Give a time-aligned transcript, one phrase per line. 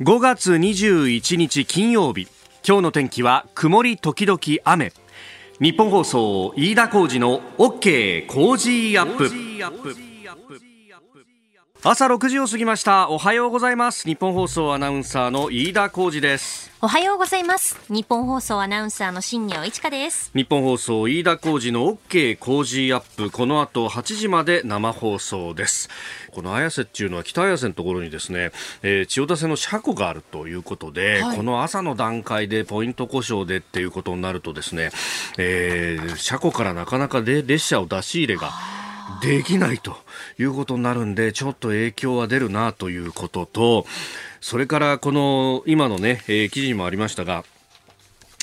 [0.00, 2.26] 5月21日金曜日。
[2.66, 4.90] 今日の天気は曇り時々雨。
[5.60, 10.11] ニッポン放送飯田浩司の OK Cozy up。
[11.84, 13.10] 朝6時を過ぎました。
[13.10, 14.06] おはようございます。
[14.06, 16.70] ニッポン放送アナウンサーの飯田浩司です。
[16.80, 17.76] おはようございます。
[17.88, 20.30] ニッポン放送アナウンサーの新行市佳です。
[20.32, 23.32] ニッポン放送飯田浩司の OK Cozy up。
[23.32, 25.88] この後8時まで生放送です。
[26.30, 28.52] この綾瀬っていうのは北綾瀬のところにですね、
[28.84, 34.90] えー、千代田線の車庫があるということで、はい、この朝の段階でポイント故障でっていうことになるとですね、
[35.36, 38.52] えー、車庫からなかなかで列車を出し入れが
[39.20, 39.96] できないと
[40.38, 43.86] いうことになるんで、ちょっと影響は出るなということと、
[44.40, 47.44] それからこの今のね、えー、記事にもありましたが、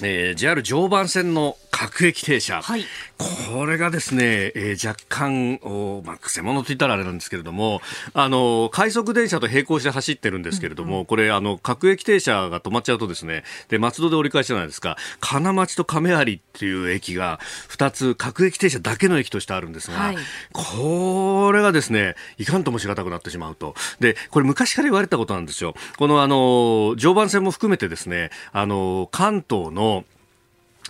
[0.02, 2.86] えー、JR 常磐線の各駅停車、はい、
[3.18, 7.82] これがですね、えー、若干、おまあ、くせ者と言ったらあれなんですけれども、
[8.14, 17.40] あの、快速電車と並行して走ってるんですけれども、うんうん、これ、あの、各駅停車が止まっちゃうとですね、で、松戸で折り返しじゃないですか、金町と亀有っていう駅が
[17.70, 20.18] 2つ、各駅停車だけの駅としてあるんですが、はい、
[20.54, 23.76] これがですね、いかんともしがたくなってしまうと。
[24.00, 25.76] で、これ昔から言われたことなんですよ。
[25.98, 30.04] この、あの、常磐線も含めてですね、あの、関東の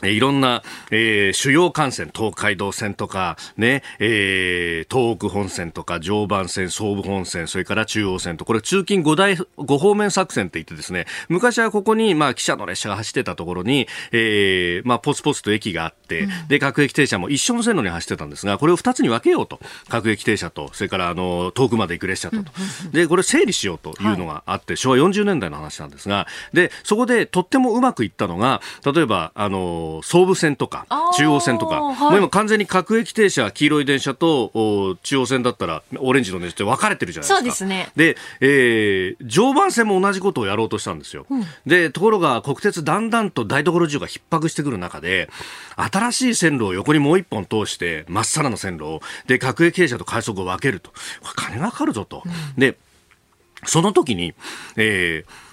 [0.03, 19.59] いろんな、えー、主要幹線、東海道線とか、ね、えー、東北本線とか、常磐線、総武本線、それから中央線と、これ通勤5大、5方面作戦って言ってですね、昔はここに、まあ、汽車の列車が走ってたところに、えー、まあ、ポツポツと駅があって、うん、で、各駅停車も一緒の線路に走ってたんですが、これを2つに分けようと。
[19.89, 22.51] 各駅停車と、それから、あの、遠くまで行く列車と、と。
[22.91, 30.85] で、これ整理しようというのがあって、はい、昭和40年代の話なんですが、で、そこでとってもうまくいったのが、例えば、あの、総武線とか
[31.17, 37.39] 中央線とか、はい、もう今完全に各駅停車黄色い電車と中央線だったらオレンジの電車って分かれてるじゃないですか。
[37.39, 37.91] そうですね。
[37.95, 41.25] で、えー、常磐線も同じことをやろうとしたんですよ。
[41.29, 45.29] うん、で、ところが国鉄だんだんと台所需が逼迫してくる中で、
[45.75, 50.91] 新しい線路を横にもう一本通して、まっさらな線路を、で、各駅停車と快速を分けると。
[50.91, 50.95] こ
[51.27, 52.23] れ金がかかるぞと。
[52.25, 52.77] うん、で、
[53.65, 54.33] その時に、
[54.77, 55.48] えー、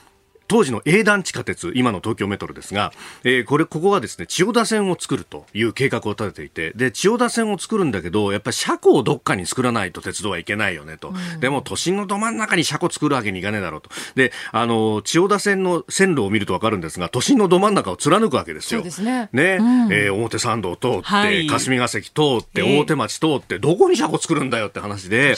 [0.49, 2.93] 当時の営団地下鉄、今の東京メトロですが、
[3.25, 11.09] えー、これ、ここがですね、千代田線を作るという計画を立てていて、で、千代田線を作るんだけど、やっぱり車庫をどっかに作らないと鉄道はいけないよねと。
[11.09, 13.91] うん、でも、都心のど真ん中に車庫作るわけにいかねえだろうと。
[14.15, 18.83] で、あの、千代田線の線路を見るとわかるんですが、都心のど真ん中を貫くわけですよ。
[18.83, 19.28] ね。
[19.33, 25.37] ね、うん、えー、表参道通って、はい、霞が関通って、大手町通って、どこに車庫作るんだよって話で、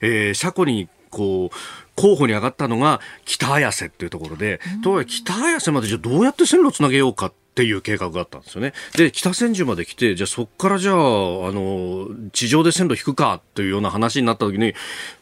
[0.00, 1.56] えー、車庫にこう、
[1.98, 8.72] 候補に上がったのが北綾瀬っていうところで、とはいえ北綾瀬までじゃどうやって線路をつなげようかっていう計画があったんですよね。
[8.96, 14.74] で、北千住まで来て、じゃあそこからじゃあ、あの、地上で線路引くかというような話になった時に、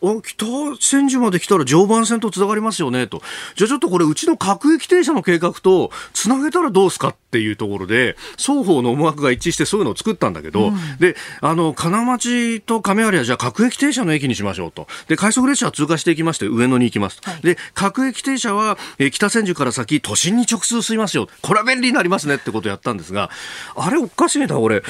[0.02, 0.44] あ、北
[0.78, 3.22] 千住まで来たら常磐線とつながりますよね、と。
[3.54, 14.86] じゃあちょっとこれうちの各駅停車の計画とつなげたらどうすかっていうところで、双方の思惑が一致してそういうのを作ったんだけど、うん、で、あの、金町と亀有はじゃあ各駅停車の駅にしましょうと。
[15.08, 17.20] で、快速列車は通過していきまして、上野に行きます。
[17.22, 21.28] はい、で、各駅停車は、え北千住から先、都心に直通吸いますよ。
[21.42, 23.30] これは便利になりますねってことをやったんですが、
[23.76, 24.82] あれおかしいな、俺。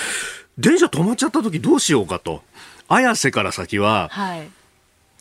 [0.57, 2.43] 電車止まっちゃった時どうしようかと。
[2.89, 4.49] 綾瀬から先は、はい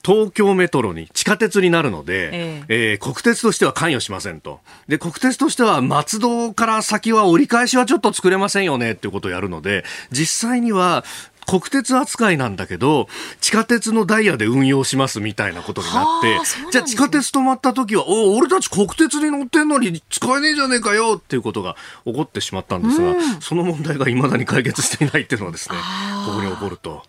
[0.06, 4.60] 東京メトロに地下鉄になるので、えええー、国鉄としては関与しませんと。
[4.88, 11.04] で、国鉄としては松戸から先は折り返しはちょっと作れませんよねっていうことをやるので、実際には
[11.48, 13.08] 国鉄扱いなんだけど、
[13.40, 16.42] 地下鉄のダイヤで運用しますみたいなことになって、ね、
[16.72, 25.78] じゃあ地下鉄止まった時は、お俺たち国鉄に乗ってんのに使えねえじゃねえかよっていうことが起こってしまったんですが、うん、その問題が未だに解決していないっていうのはですね、
[26.26, 27.04] ここに起こると。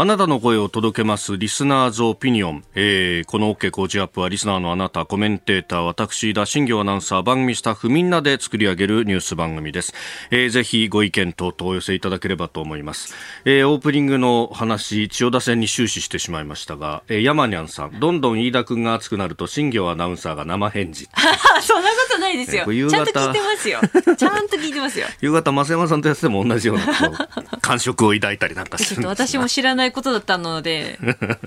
[0.00, 9.92] あなたの声を届けますリスナーズオピニオン、えー、この OK 工事アップはリスナーのあなたコメンテーター私田新行アナウンサー番組スタッフみんなで作り上げるニュース番組です、
[10.30, 21.10] えー、ぜひご意見等々お寄せいただければと思います、えー、オープニングの話千代田線に終始してしまいましたが、えー、山にゃんさんどんどん飯田君が熱くなると新行アナウンサーが生返事。
[21.60, 23.80] そんなことないですよ、ちゃんと聞いてますよ
[24.16, 27.28] ちゃんと聞いてますよ夕方増山さんとやってても同じような
[27.60, 30.98] 感触を抱いたりなんかする私も知らないことだったので、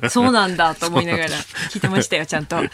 [0.10, 1.30] そうなんだと思いながら
[1.72, 2.58] 聞いてましたよ、ちゃんと。
[2.62, 2.70] え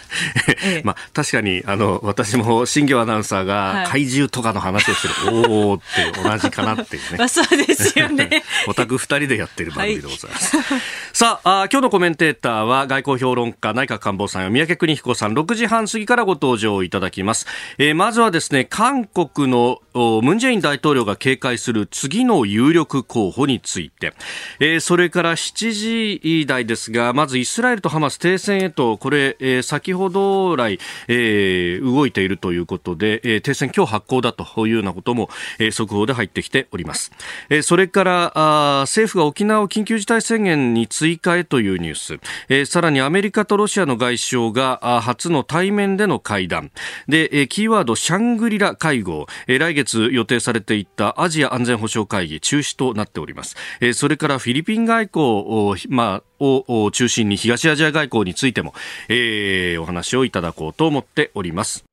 [0.63, 7.17] え、まあ、確かに、あの、私も新業アナウンサーが怪獣とかの話をしてる、はい、おおって同じかなっていうね。
[7.17, 8.43] まあ、そうですよね。
[8.67, 10.57] オタク二人でやってる番組でございます。
[10.57, 10.81] はい、
[11.13, 17.45] さああ、今日のコメンテーターは外交評論家、内閣官房参与、三宅邦彦さん、6時半過ぎからご登場いただきます。
[17.77, 24.13] えー、まずはですね、韓国のムン・ジェイン大統領が警戒する次の有力候補について、
[24.61, 30.79] えー、それから7時台ですが、まずイスラエルとハマス停戦へと、これ、えー、先ほど来、
[31.09, 35.29] えー、動いているということで、えー、停戦今日発行だというようなことも、
[35.59, 37.11] えー、速報で入ってきております。
[37.49, 46.71] えー、それからあ、政府が沖縄を緊急事態宣言に追加へというニュース、えー、さらにアメリカとロシアの外相が初の対面での会談、
[47.09, 53.55] で、えー、キーワードシャングリラ会合、えー、来月予定されていたアジア安全保障会議中止となっております。
[53.81, 58.73] えー、それからフィリピン外交を、まあ、を中心に東アジア外交についても、
[59.09, 61.88] えー、お話をいただこうと思っております。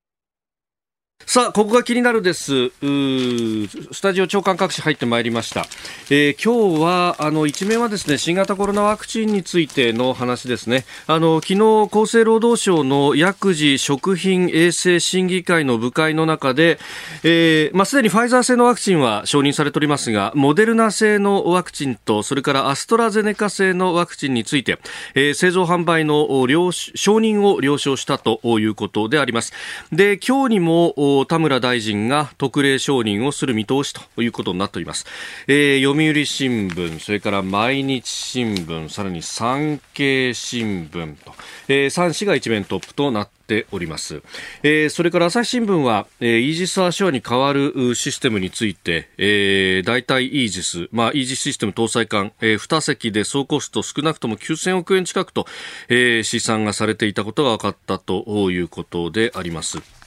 [1.29, 2.69] さあ、ここが気になるです。
[2.71, 5.67] スタジオ長官各紙入ってまいりました。
[6.09, 10.85] えー、今日は、あの、一面はですね、新型コロナワクチンについての話ですね。
[11.09, 16.79] あの、昨日、厚生労働省の薬事食品衛生審議会の部会の中で、
[17.25, 24.79] えー、まあ、すでにファイザー製のワクチンは承認されておりますが、モデルナ製のワクチンと、それからアストラゼネカ製のワクチンについて、
[25.17, 29.53] えー、製造販売の承認を了承したということであります。
[29.91, 35.07] で、今日にも、田村大臣が特例承認をする見通しということになっております、
[35.47, 41.33] えー、読売新聞それから毎日新聞さらに産経新聞と、
[41.69, 44.23] えー、3紙が一面トップとなっております、
[44.63, 55.47] えー、それから朝日新聞は、えー、イージス・アショアに代わるシステムについて、えー、大体イージス、まあ、イージスシステム搭載艦、えー、2隻で総コスト少なくとも9000億円近くと、
[55.89, 60.06] えー、試算がされていたことが分かったということであります。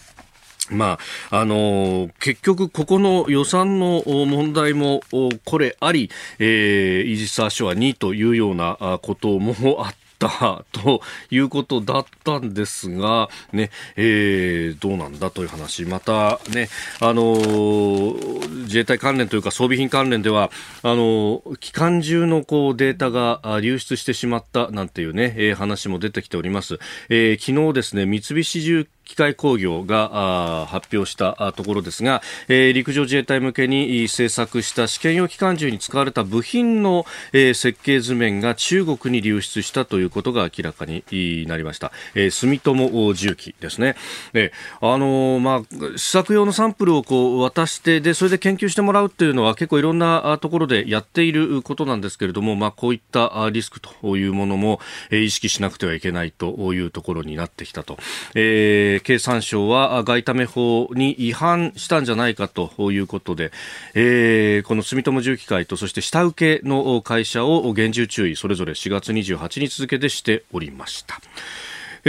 [0.69, 0.99] ま
[1.29, 5.01] あ、あの、結局、ここの予算の問題も、
[5.45, 11.01] これあり、えー、イージス・アショア2というようなことも あって、ったと
[11.31, 15.85] いうことだったんですが、ね、えー、どうなんだという話。
[15.85, 16.67] またね、
[16.99, 20.51] あのー、自衛隊関連というか装備品関連では、
[20.83, 26.79] あのー、機関中のこうデータが流出してしまったなんていうね、えー、話も出てきております。
[27.07, 41.03] えー、昨日ですね、三菱重機械工業が発表したところですが、えー、陸上自衛隊向けに製作した試験用機関銃に使われた部品の、えー、設計図面が中国に流出したということが明らかに
[41.47, 41.91] なりました。
[42.13, 43.95] えー、住友重機ですね。
[44.33, 54.79] えー、あのー、まあ、試作用のサンプルをこう渡して、で、それで研究してもらうっていうのは結構いろんなところでやっていることなんですけれども、まあ、こういったリスクというものも、
[55.09, 57.97] えー、意識しなくてはいけないというところになってきたと。
[58.35, 63.51] えー経産省は外為法に違反したんじゃないかということで、
[63.93, 71.19] えー、この住友重機会とそして下請けの会社を厳重注意それぞれ4月28日付でしておりました。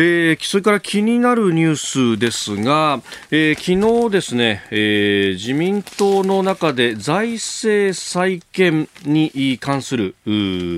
[0.02, 10.14] えー、それから気になるニュースですが、えー、昨日ですね、えー、自民党の中で財政再建に関する、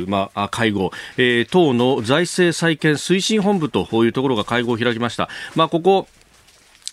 [0.09, 5.29] まあ、会合、えー、党の財政再建推進本部というところが会合を開きました。
[5.55, 6.09] まあ、ここ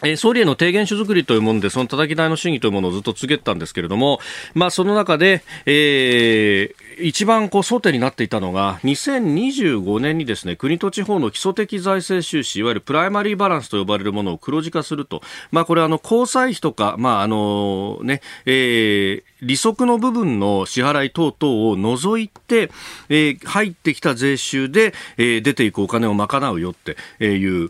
[0.02, 4.20] えー、総理への提言書作りというもので、その叩き台の審議というものをずっと告げたんですけれども、
[4.54, 22.72] まあ、その中で、えー、一番こう争点になっていたのが2025年にですね国と地方の基礎的財政収支いわゆるプライマリーバランスと呼ばれるものを黒字化すると、まあ、これあの交際費とか、まああのねえー、利息の部分の支払い等々を除いて、
[23.10, 27.70] えー、入ってきた税収で、えー、出ていくお金を賄うよっていう、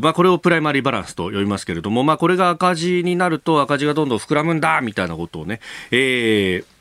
[0.00, 5.60] まあ、これをプライマリーバランスと呼びますけれども、まあ、これが赤字になると赤字がどんどん膨らむんだみたいなことをね、
[5.90, 6.75] えー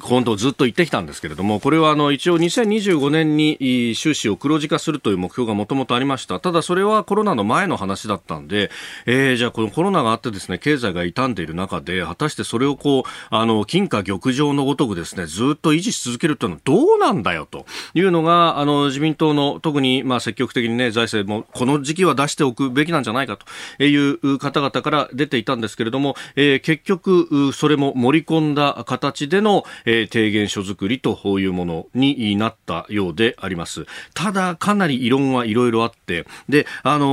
[0.00, 6.40] 今度ずっと言ってきたんですけれども、これはあの一応2025年に収支を黒字化するという目標がもともとありました。
[6.40, 8.70] ただそれはコロナの前の話だったんで、
[9.06, 23.36] えー、じゃあこのコロナがあってですね、経済が傷んでいる中で、果たしてそれをこう、あの、金貨玉上のごとくですね、ずっと維持し続けるというのはどうなんだよというのが、あの、自民党の特にまあ積極的にね、財政もこの時期は出しておくべきなんじゃないか
[23.78, 33.86] という方々から出ていたんですけれども、えー、結局、それも盛り込んだ形での、えー、提言書作りというものになったようであります。
[34.14, 37.06] ただ、かなり異論はいろいろあって、で、あの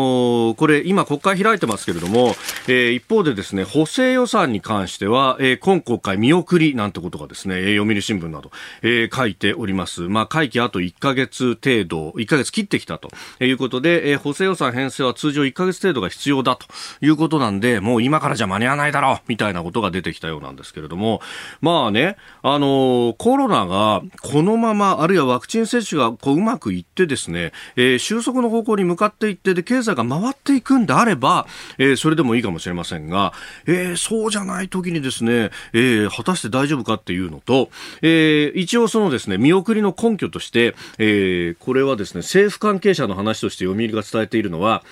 [0.51, 2.35] ー、これ今国会開いてますけれども、
[2.67, 8.51] えー、一方でですね、補正予算に関しては、えー、今国会見送りなんてことがですね、読売新聞など、
[8.81, 10.01] えー、書いております。
[10.01, 13.09] まあ、会期あと1ヶ月程度、1ヶ月切ってきたと
[13.43, 16.67] いうことで、えー、補正予算編成は通常1ヶ月程度が必要だと
[17.01, 21.21] いうことなんで、もう今からじゃ間に合わないだろうみたいなことが出てきたようなんですけれども、
[21.61, 22.17] まあね、
[22.53, 33.31] あのコロナがこのままあるいはワクチン接種がこううまくいってですね、えー、収束の方向に向かっていってで経済が回っていくんであれば、えー、それでもいいかもしれませんが、
[33.65, 37.69] えー、そうじゃない時にですね、え、果たして大丈夫かっていうのと、
[38.01, 44.83] え、一応そのですね見送りの根拠として、え、これはですね政府関係者の話として読売が伝えているのは、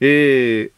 [0.00, 0.70] え、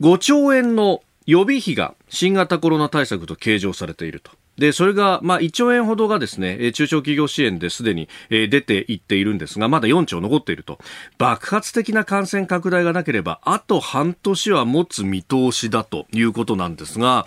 [0.00, 4.32] 5兆円の予備費が新型コロナ対策と計上されていると。
[4.58, 10.78] で、それが、まあ、1兆円ほどがですね、中小企業支援ですでに出ていっているんですが、まだ4兆残っていると。
[11.18, 17.26] 爆発的な感染拡大がなければ、あと半年は持つ見通しだということなんですが、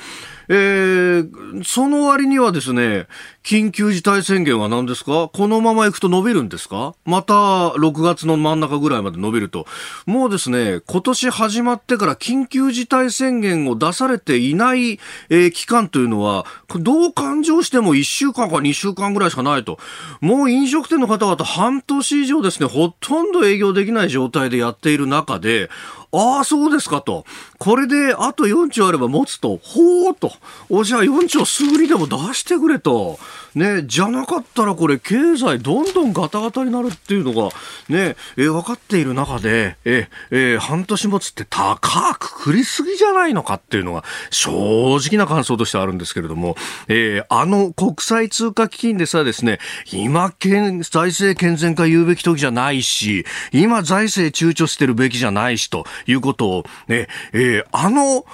[0.49, 3.07] えー、その割にはですね、
[3.43, 5.29] 緊急事態宣言は何ですか？
[5.33, 6.95] このまま行くと伸びるんですか？
[7.05, 9.65] また6月の真ん中ぐらいまで伸びると。
[10.05, 14.99] もうですね、今年始まってから緊急事態宣言を出されていない、
[15.29, 16.45] えー、期間というのは、
[16.79, 19.79] どう勘定しても1週間か2週間ぐらいしかないと。
[20.21, 25.69] もう飲食店の方々半年以上ですね、ほとんど営業できない状態でやっている中で、
[26.11, 27.25] ああ、そうですかと。
[27.57, 29.57] これであと4兆あれば持つと。
[29.57, 30.31] ほーと。
[30.69, 33.19] お、じゃあ4兆すぐにでも出してくれと。
[33.57, 37.49] ね、じゃなかったらこれ経済どんどんガタガタになるっていうのが
[37.89, 46.55] ね、え、分かっている中で、え、え、半年持つって高くくりすぎじゃないのかっていうのが正直な感想としてあるんですけれども、
[46.87, 49.57] えー、あの国際通貨基金でさえですね、
[49.91, 58.25] 今財政健全化言うべき時じゃないし、今財政躊躇してるべきじゃないしということを、ね、えー、あの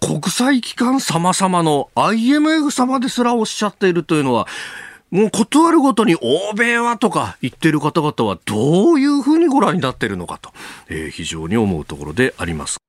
[0.00, 4.46] 国際機関様々の IMF 様ですらおっしゃっているというのは、
[5.10, 10.50] もう断るごとに欧米はとか言ってる方々はどういうふうにご覧になっているのかと、
[10.88, 12.85] えー、非常に思うところであります。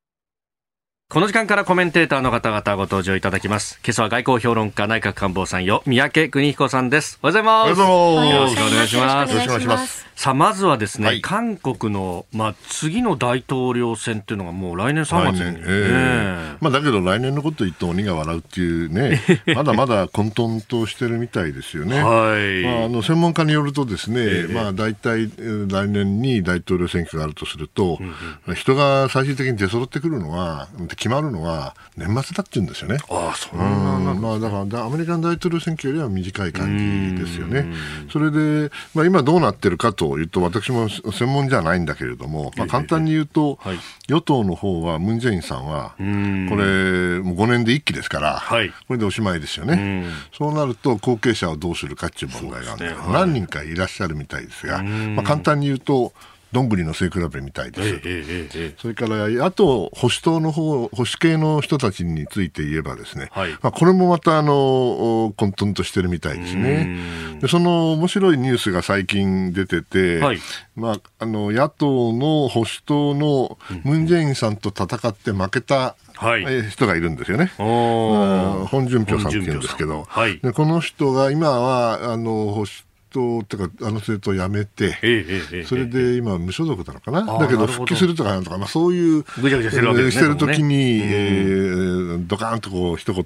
[1.10, 3.80] この時間からコメンテーターの方々ご登場いただきます。
[3.82, 7.18] 今朝は外交評論家内閣官房参与三宅邦彦さんです。
[7.24, 8.30] おはようございます。
[8.30, 9.32] よろしくお願いします。
[9.32, 10.06] よろしくお願いします。
[10.18, 19.22] さあまずはですね、はい、韓国のまあ次の大統領選っていうのがもう来年3月に、えーえー、まあだけど来年のこと言って鬼が笑うっていうね、
[19.56, 22.04] まだまだ混沌としてるみたいですよね。
[22.04, 22.64] はい。
[22.64, 28.14] まああの専門家によるとですね、えー、まあ大体来年に大統領選挙があるとすると、うん
[28.48, 32.98] うん、人が最終的に出揃ってくるのは決まるのは年末だって言うんですよね。
[33.10, 37.68] ああそうなんまあだからアメリカン大統領選挙よりは短い感じですよね。
[38.12, 50.06] それでまあ今どうなってるかとというと、私も専門じゃないんだけれども、まあ、簡単に言うと、はい、与党の方は、ムン・ジェインさんは、これ、もう5年で1期ですから、はい、これでおしまいですよね。
[50.36, 52.94] そうなると、後継者をどうするかっていう問題がある、ね。
[52.94, 56.14] はい、何人かいらっしゃるみたいですが、まあ、簡単に言うと、
[56.58, 66.98] どんぐりの背比べみたいです、えええ、それからあと保守党の方保守系の人たちについて言えばですね、はい、まあ、これもまたあの混沌としてるみたいですね。
[67.42, 70.40] でその面白いニュースが最近出てて、はい、
[70.76, 77.52] まあ、あの野党の保守党のムン・ジェインさんと戦って負けたはい、人がいるんですよね。
[77.58, 82.72] 本順平さんって言うんですけど、はい、でこの人が今はあの保守
[83.10, 90.12] 党っていうか、あの政党を辞めて、それで今、無所属なのかな、だけど復帰するとかなんとか、まあ、そういう、ぐちゃぐちゃしてるね。
[90.12, 93.24] してる時に、えー、ドカーンとこう一言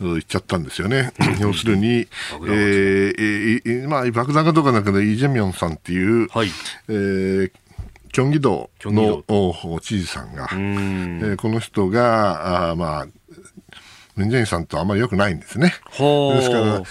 [0.00, 1.12] 言っちゃったんですよね。
[1.40, 6.48] 要するに、えー、まあ、爆弾かどうかだけど、イ・ジェミョンさんっていう、はい、
[6.88, 7.52] えー
[8.14, 13.06] キョンギ道の知事さんが、えー、この人が、あまあ、
[14.16, 15.74] ムン・ジェインさんとあまり良くないんですね。
[15.98, 16.82] ですから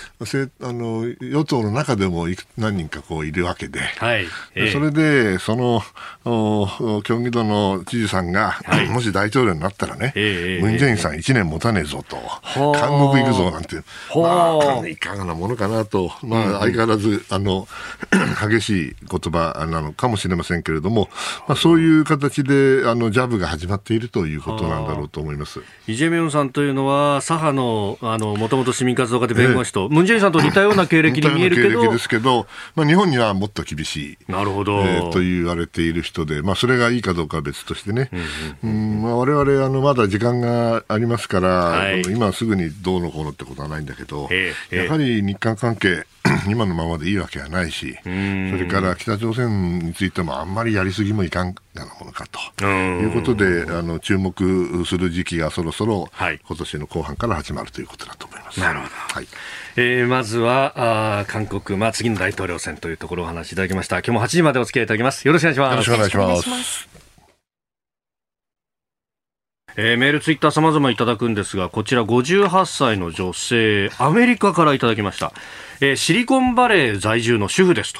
[0.69, 2.27] あの、与党の中でも
[2.57, 4.25] 何人かこういるわけで、はい。
[4.55, 5.81] えー、それで、その
[7.03, 12.17] 京畿道の知事さんが、はい、もし大統領になったらね、えー、ムン・ジェインさん1年持たねえぞと、
[12.55, 13.77] 監獄行くぞなんて、
[14.15, 17.67] まあ、いかがなものかなと、まあ、相変わらずあの
[18.49, 21.09] 激しい言葉なのかもしれませんけれども、
[21.47, 25.61] まあ、そういう形であのジャブが始まっているということなんだろうと思います。
[25.87, 31.81] イ・ジェミョンさんというのは左派の、あの、もともと市民活動家で弁護士と、ムン・ジェインさんと似たような経歴に見えるけど。
[31.81, 34.31] 経歴ですけど、まあ、日本にはもっと厳しい。
[34.31, 34.81] なるほど。
[34.81, 38.09] えー、と言われている人で、まあ、それがいいかどうかは別としてね。
[38.63, 44.29] うん、まあ、我々、あの、まだ時間がありますから、はい、今すぐにどうのこうのってことはないんだけど、
[44.71, 46.05] やはり日韓関係、
[46.49, 52.25] 今のままでいいわけはないし、それから北朝鮮についてもあんまりやりすぎもいかんなものか
[52.57, 58.59] ということで、あの注目する時期がそろそろ、はい、今年の後半から始まるということだと思います。
[58.59, 58.91] なるほど。
[58.91, 59.27] はい。
[59.75, 63.97] えー、まずはあ韓国、まあ、次の大統領選というところをお話しいただきました。
[63.97, 65.27] 今日も8時までお付き合いいただきます。
[65.27, 65.89] よろしくお願いします。
[65.89, 67.03] よろしくお願いします。
[69.75, 75.33] えー、メール、ツイッター様々いただくんですが、こちら58歳の女性、アメリカからいただきました。
[75.83, 77.99] えー、シリコンバレー在住の主婦ですと。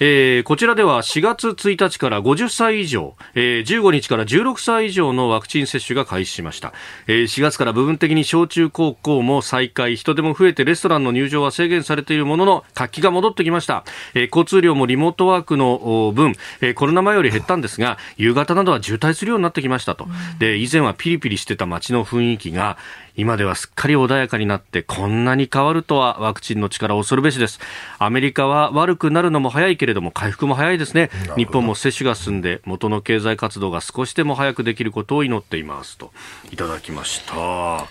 [0.00, 6.72] えー、こちらでは4月1日から50歳以上、えー、15日から16歳以上のワクチン接種が開始しました、
[7.06, 20.06] えー、4月から部分的に小中高校も再開人手も増えてレストランの入場は制限されているものの活気が戻ってきました、えー、交通量もリモートワークの分、えー、コロナ前より減ったんですが夕方などは渋滞するようになってきましたと。
[20.38, 22.78] で以前はピリピリしてた街の雰囲気が
[23.18, 27.58] 今ではすっかり穏やかになってこんなに変わるとはワクチンの力恐るべしです。
[27.98, 31.10] アメリカは悪くなるのも早いけれども回復も早いですね。
[31.36, 36.12] 日本も接種が進んで元の経済活動が少しでも早くできることを祈っていますと
[36.52, 37.88] いただきました。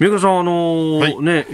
[0.00, 1.52] 宮川さんあのーはい、ねえ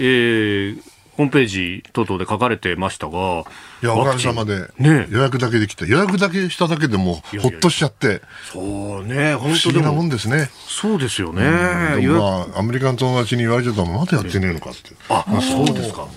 [0.75, 3.45] ーホームページ等々で書かれてましたが、
[3.81, 10.49] いや、おかげさまで、ね、予約だけできて、予約だけしただけでも、ほっとしちゃって、そうね、本当不思議なもんですね。
[10.67, 11.41] そうですよね。
[11.43, 14.91] まあ、アメリカの友達に言われちゃったら、まだやってねえのかって。
[15.09, 16.07] あ、そうですか。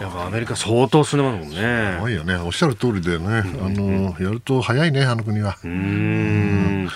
[0.00, 1.94] やっぱアメリカ相当進んでますもんね。
[1.96, 2.34] すごいよね。
[2.34, 5.56] おっしゃる通りでね、あの、やると早いね、あの国は。
[5.64, 6.90] うん。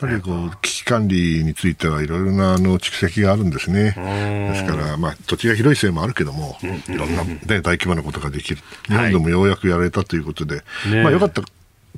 [0.00, 3.92] やっぱりこう危機管理についてはいろいろなあの蓄積があるんですね。
[3.92, 8.62] ですから、まあ、土地が広いせいもあるけども、いろんな、ね、大規模なことができる。
[8.86, 11.42] 日本でもようやくやれたということで、はい、まあ、よかった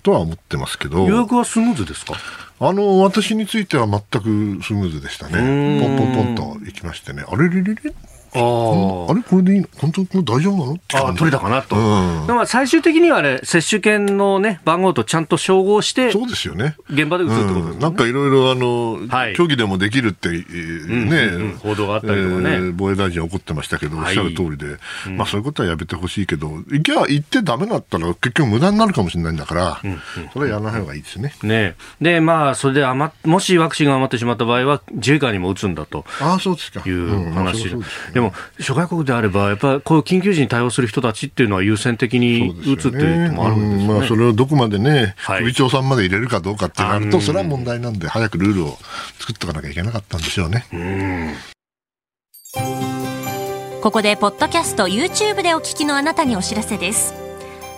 [0.03, 1.07] とは思ってますけど。
[1.07, 2.15] 予約はスムーズですか？
[2.59, 5.81] あの、私については全くスムーズでしたね。
[5.81, 7.25] ポンポンポンと行きましてね。
[7.27, 7.93] あれれれれ
[8.35, 8.39] あ
[9.11, 9.23] あれ？
[9.23, 9.69] これでいいの？
[9.77, 10.79] 本当これ大丈夫なの？
[10.95, 11.77] あ取れたかなと。
[11.77, 16.77] うん、でも最終的にはね、接種券のね、番号とちゃんと照合して、そうですよね。
[16.89, 24.73] 現場で打つってことですね、うん、なんかいろいろあの、はい、競技でもできるって、ね、うんうん、報道があったりとかね、えー、防衛大臣怒ってましたけど、おっしゃる通りで、は
[25.09, 30.01] い、まあそういうことはやめてほしいけど、行けば行ってダメだったら結局無駄になるかもしれないんだから、うんうん、
[30.33, 31.35] それはやらない方がいいですね。
[31.43, 36.07] ねで、まあ、それで余もしワクチンが余ってしまった場合は、自衛官にも打つんだと。
[36.19, 36.83] あそうですか。
[36.87, 37.69] いう話。
[38.15, 38.22] で。
[38.22, 48.79] でも、諸外国であれば、やっぱりこういう緊急時に対応する人たちっていうのは優先的に打つっていうのもあるんですね、ねまあ、それをどこまでね、首長さんまで入れるかどうかってなると、それは問題なんで、早くルールを
[49.19, 50.65] 作っておかなきゃいけなかったんでしょうね。
[53.83, 57.15] ここで、ポッドキャスト、YouTube でお聞きのあなたにお知らせです。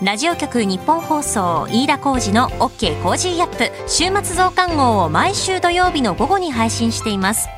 [0.02, 3.70] ラジオ局日本放送飯田浩二の OK コージーアップ。
[3.88, 7.48] 週末増刊号を毎週土曜日の午後に配信しています。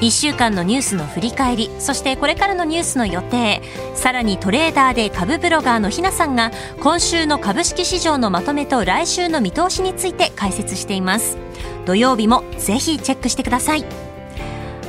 [0.00, 3.62] 1週間のニュースの振り返りそしてこれからのニュースの予定。
[3.94, 11.38] さらにトレーダーで株ブロガーのひなさんが今週の株式市場のまとめと来週の見通しについて解説しています。
[11.86, 13.84] 土曜日もぜひチェックしてください。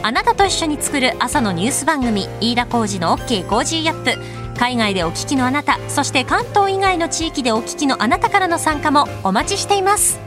[0.03, 4.38] あなたと一緒に作る朝のニュース番組飯田浩二の OK コージーアップ。
[4.58, 10.26] 海外でお聞きのあなたそして関東以外の地域でお聞きのあなたからの参加もお待ちしています。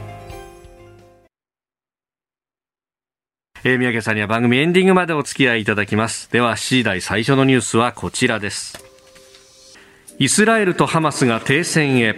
[3.63, 6.31] 宮家さんには番組エンディングまでお付き合いいただきます。
[6.31, 8.83] では、7時台最初のニュースはこちらです。
[10.17, 12.15] イスラエルとハマスが停戦へ。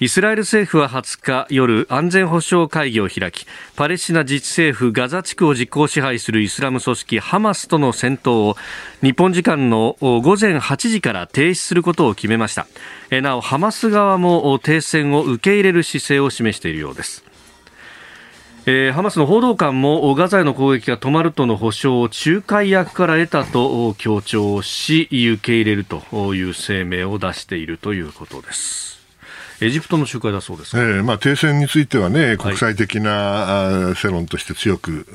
[0.00, 8.56] イスラエル政府は20日夜安全保障会議を開きパレスチナ自治政府ガザ地区を実効支配するイスラム組織ハマスとの戦闘を
[9.02, 12.68] 日本時間の午前8時から停止することを決めました
[13.10, 17.27] なおハマス側も停戦を受け入れる姿勢を示しているようです
[18.70, 28.98] えー、ハマスの報道官もガザへの攻撃が止まるとの保証を仲介役から得たと強調し受け入れるという声明を出しているということです。
[29.62, 35.06] エジプトの仲介だそうです、えーまあ、停戦についてはね、国際的な、はい、世論として強く、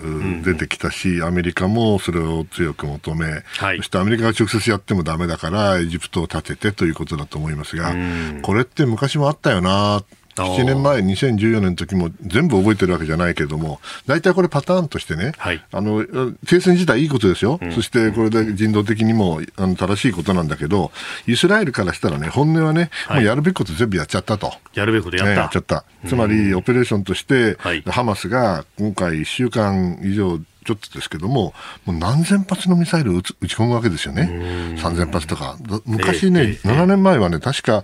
[0.43, 7.95] 出てきたし、アメリカもそれを強く求め、はい、そしてアメリカが直接やってもだめだから、エジプトを立ててということだと思いますが、
[8.41, 10.03] これって昔もあったよな
[10.35, 16.05] 7年前、2014年の時も全部覚えてるわけじゃないけれども、大体これパターンとしてね、はい、あの
[16.47, 20.91] 停戦自体いいことですよ、うん、そしてこれで人道的にもあの正しいことなんだけど、
[21.27, 24.53] イスラエルからしたらね、本音はね、はい、もうやるべきこと全部やっちゃったと。
[24.73, 25.85] やるべきことやった、ね、やっちゃった。
[26.07, 31.53] つまり、オペレーションとして、ハマスが今回1週間以上ちょっとですけども、
[31.85, 34.75] もう何千発のミサイルを撃ち込むわけですよね。
[34.77, 35.57] 3000発とか。
[35.85, 37.83] 昔ね、えーえー、7年前はね、確か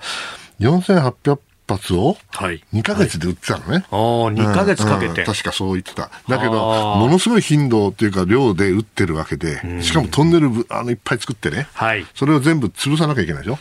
[0.59, 3.71] 4800発を2か月で撃ってたのね。
[3.71, 3.85] はい、ああ、
[4.33, 6.09] 2か月かけて、うん、確かそう言ってた。
[6.27, 13.59] だけど、ものすごい頻度っていうか量で撃ってるわけで、しかもトンネルあのいっぱい作ってね、はい、それを全部潰さなきゃいけないでしょ？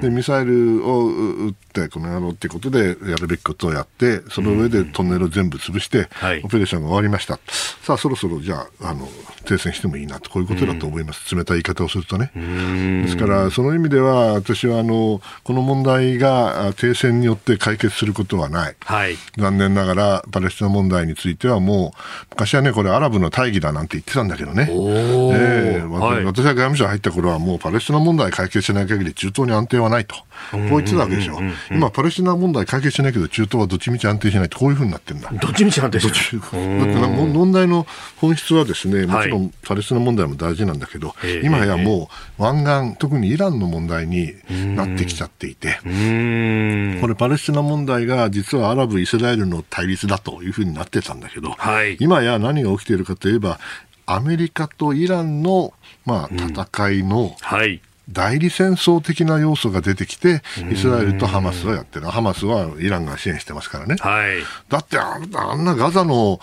[0.00, 6.08] で、ミサイルを撃って、この野郎っていうことでやるべきことをやって、その上でトンネルを全部潰して、
[6.42, 7.38] オペレーションが終わりました。
[7.82, 9.08] さあ、そろそろじゃあ、あの、
[9.44, 11.34] 停戦してもいいなと、こういうことだと思います。
[11.34, 12.30] 冷たい言い方をするとね。
[12.34, 18.76] ですから、その意味では、私は、あの、この問題が停戦によってって解決することはない。
[18.80, 21.98] はい、残念ながら、パレスチナ問題についてはもう、
[22.30, 24.68] 昔はね、これアラブの大義だなんて言ってたんだけどね。
[24.70, 30.14] えーはい、私が外務省入った頃はもうパレスチナ問題解決しない限り中東に安定はないと。
[30.50, 31.38] こう言ってたわけでしょ。
[31.70, 35.30] 今、パレスチナ問題解決しないけど中東はどっちみち安定しないとこういうふうになってるんだ。
[35.30, 36.12] どっちみち安定しない。
[36.12, 37.86] だって問題の
[38.16, 42.08] 本質はですね、もちろんパレスチナ問題も大事なんだけど、はい、今やも
[42.38, 44.34] う湾岸、特にイランの問題に
[44.76, 53.58] なってきちゃっていて、これパレスチナ問題が実はアラブ、イスラエルの対立だというふうになってたんだけど、はい、今や何が起きているかといえば、
[54.06, 55.72] アメリカとイランの、
[56.04, 57.80] まあ、戦いの、はい。
[58.12, 62.06] 代理戦争的な要素が出てきて、イスラエルとハマスはやってる。
[62.06, 63.94] ハマスはイランが支援してますからね。
[64.00, 66.40] はい、だってあんなガザの、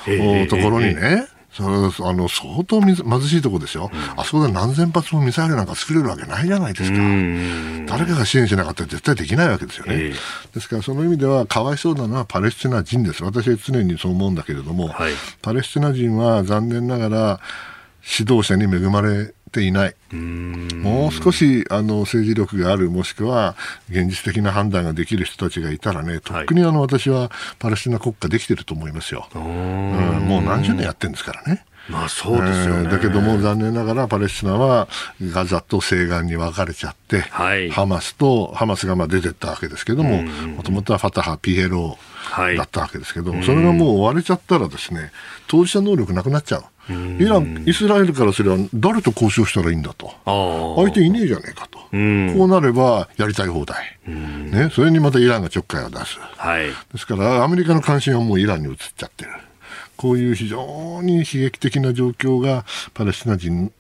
[0.50, 6.98] ところにね、それあの相当貧しいところですよ、うん、あそこで何千発もミサイルなんか作れるわけないじゃないですか、
[7.88, 17.40] 誰かが支援しなかったら絶対できないわけですよね、えー、ですからその意味では、かわいそうなのはパレスチナ人です、私は常にそう思うんだけれども、はい、パレスチナ人は残念ながら、
[18.20, 19.96] 指導者に恵まれていない。
[20.12, 23.56] もう少しあの政治力がある、もしくは
[23.90, 29.28] 現実的な判断ができる人たちがいたらね、とっくにあの私はパレスチナ国家できてると思いますよ。
[29.36, 31.66] うん、もう何十年やってるんですからね。
[31.90, 34.90] まあそうですよ、ね、だけども残念ながらパレスチナは
[35.22, 41.98] ガザと西岸に分かれちゃって、はい、ハマスと、ハマスがまあ出てったわけですけども、もともとはファタハ、ピエロ
[42.56, 45.12] だったわけですけども、はい、それがもう割れちゃったらですね、
[45.48, 46.64] 当事者能力なくなっちゃう。
[46.90, 50.14] イラン、イスラエルからすれば誰と交渉したらいいんだと。
[50.26, 51.80] 相手いねえじゃねえかと。
[51.80, 53.98] こうなればやりたい放題。
[54.06, 56.18] ね、それにまたイランがちょっかいを出す。
[56.38, 59.32] はい、ですからアメリカの関心はもうイランに移っちゃってる。
[59.98, 62.64] こういう非常に悲劇的な状況が
[62.94, 63.72] パレスチナ人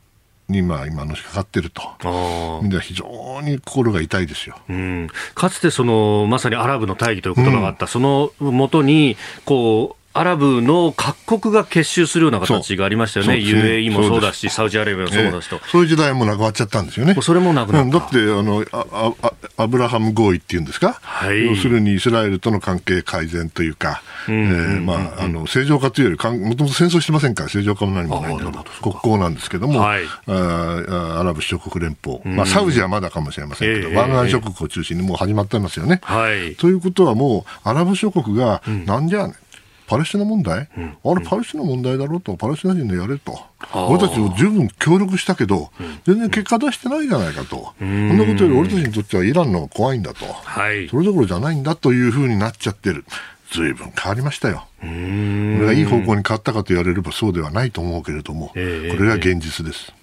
[0.49, 1.81] にまあ今のしかかってると、
[2.61, 17.15] 意味では非常に心が痛いですよ、うん、かつてそのまさにアラブの大義という言葉があった、うん、そのもとにこうアラブの各国が結集するような形がありましたよね、ね UAE もそうだし、サウジアラビアもそうだしと、えー、そういう時代もなくなっちゃったんですよね。
[17.21, 28.45] それもなくなった、うん、だってあのああ、アブラハム合意っていうんですか、はい、要するにイスラエルとの関係改善というか、まあ、あの正常化というよりか、もともと戦争してませんから、正常化も何もないんだ
[28.81, 35.99] 国交なんですけども、はい、あアラブ首長国連邦、まあ、サウジはまだかもしれませんけど、えー、湾岸諸国を中心にもう始まってますよね。
[36.03, 39.46] はい、ということはもう、アラブ諸国が、なんじゃね、うん
[39.87, 43.39] パレスチナ問題、うん、あれ、パレスチナ問題だろうと、パレスチナ人でやれと、
[43.73, 45.71] 俺たちも十分協力したけど、
[46.05, 48.17] 全然結果出してないじゃないかと、そん。
[48.17, 53.05] なことより俺たちにとってはイランの方が怖いんだと、はい、それどころじゃないんだというふうになっちゃってる。
[53.51, 54.67] ずいぶん変わりましたよ。
[54.81, 59.93] これがいい方向に変わったかと言われればそうではないと思うけれども、これが現実です。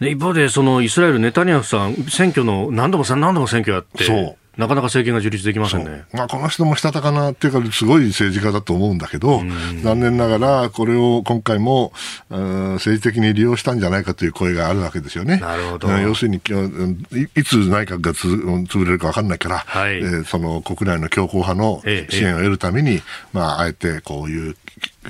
[0.00, 6.04] 一方で、そのイスラエル、ネタニヤフさん、選挙の何度も何度も選挙やって、そうなかなか政権が樹立できませんね。
[6.12, 9.42] まあ、この人もしたたかなっていうか、すごい政治家だと思うんだけど、
[9.82, 11.92] 残念ながら、これを今回も、
[12.30, 15.38] 政治的に利用したんじゃないかという声があるわけですよね。
[15.38, 15.88] なるほど。
[15.88, 24.56] 要するに、いつ内閣がつ潰れるか分かんないから、はい、えー、その国内の強硬派の支援を得るために、ええ、まあ、あえてこういう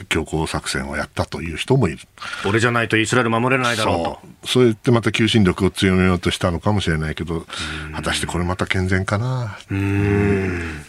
[0.09, 1.99] 強硬作戦をやったという人もいる。
[2.47, 4.49] 俺じゃないとイスラエル守れないだろうと。
[4.49, 7.47] そう言ってまた求心力を強めようとしたのかもしれないけど、
[7.95, 9.59] 果たしてこれまた健全かな？
[9.71, 10.85] うん。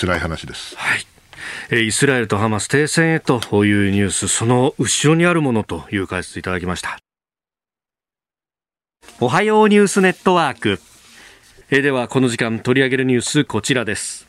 [0.00, 0.76] 辛い話です。
[0.76, 1.06] はい。
[1.86, 6.98] イスラエルとハマス停戦へというニュース、その後ろにあるものという解説いただきました。
[9.20, 10.80] おはようニュースネットワーク。
[11.70, 14.26] えではこの時間取り上げるニュースこちらです。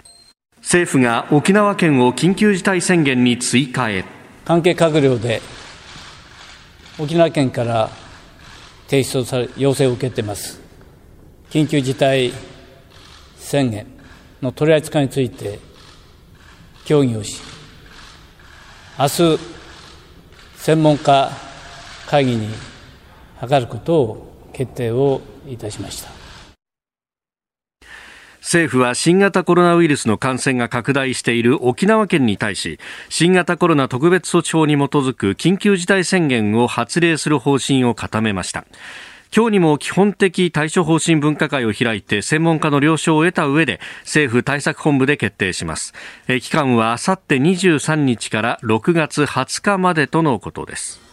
[0.62, 4.04] 政府が沖縄県を緊急事態宣言に追加へ。
[4.46, 5.42] 関係閣僚で
[6.98, 7.90] 沖縄県から
[8.88, 10.60] 提出され要請を受けてます。
[11.50, 12.32] 緊急事態
[13.38, 13.88] 宣言
[14.42, 15.60] の取り扱いについて
[16.86, 17.42] 協議をし
[19.00, 19.40] 明日
[20.58, 21.32] 専門家
[22.08, 22.50] 会議に
[23.40, 26.17] 諮ることを決定をいたしました。
[28.48, 32.80] 政府は新型コロナウイルスの感染が拡大している沖縄県に対し
[33.10, 38.64] 新型コロナ特別措置法に基づく緊急事態宣言を発令する方針を固めました。
[39.36, 45.94] 今日にも基本的対処方針分科会を開いて専門家の了承を得た上で政府対策本部で決定します。
[46.28, 51.07] 期間はあさって23日から6月20日までとのことです。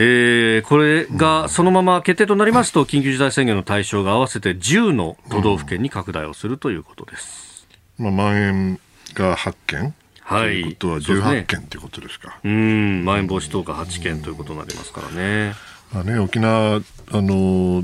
[0.00, 7.66] えー、これがそのまま決定となりますと、緊急事態宣言の対象が合わせて10の都道府県に拡大をするということです。
[7.98, 8.80] まあ、まん延
[9.14, 12.38] が8件はい、ということは18件ということですか。
[12.44, 15.54] うん、まん延防止等が8件ということになりますからね。
[15.92, 17.82] まあね、沖縄あの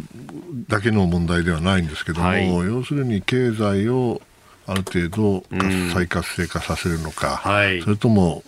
[0.68, 4.22] だけの問題ではないんですけども、はい、要するに経済を
[4.66, 5.44] ある程度
[5.92, 8.42] 再活性化させるのか、はい、それとも、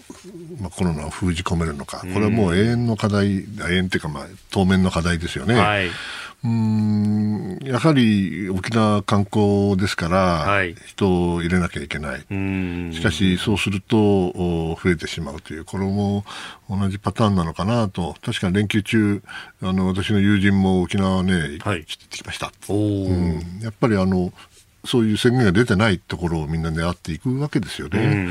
[0.61, 5.55] まあ、コロナを封じ込めるのか、これはもう永遠の課題、永遠というか、まあ、当面の課題ですよね。
[5.55, 5.90] はい。
[6.44, 12.20] うんやはり沖縄観光ですから、はい、人を入れなきゃいけない、
[12.94, 16.24] しかし、そうすると増えてしまうという、これも
[16.70, 19.22] 同じパターンなのかなと、確かに連休中、
[19.62, 24.33] あの私の友人も沖縄ね、はい、行ってきました、うん、やっぱりあの
[24.87, 28.29] そういう宣言が出てないところをみんな狙っていくわけですよね。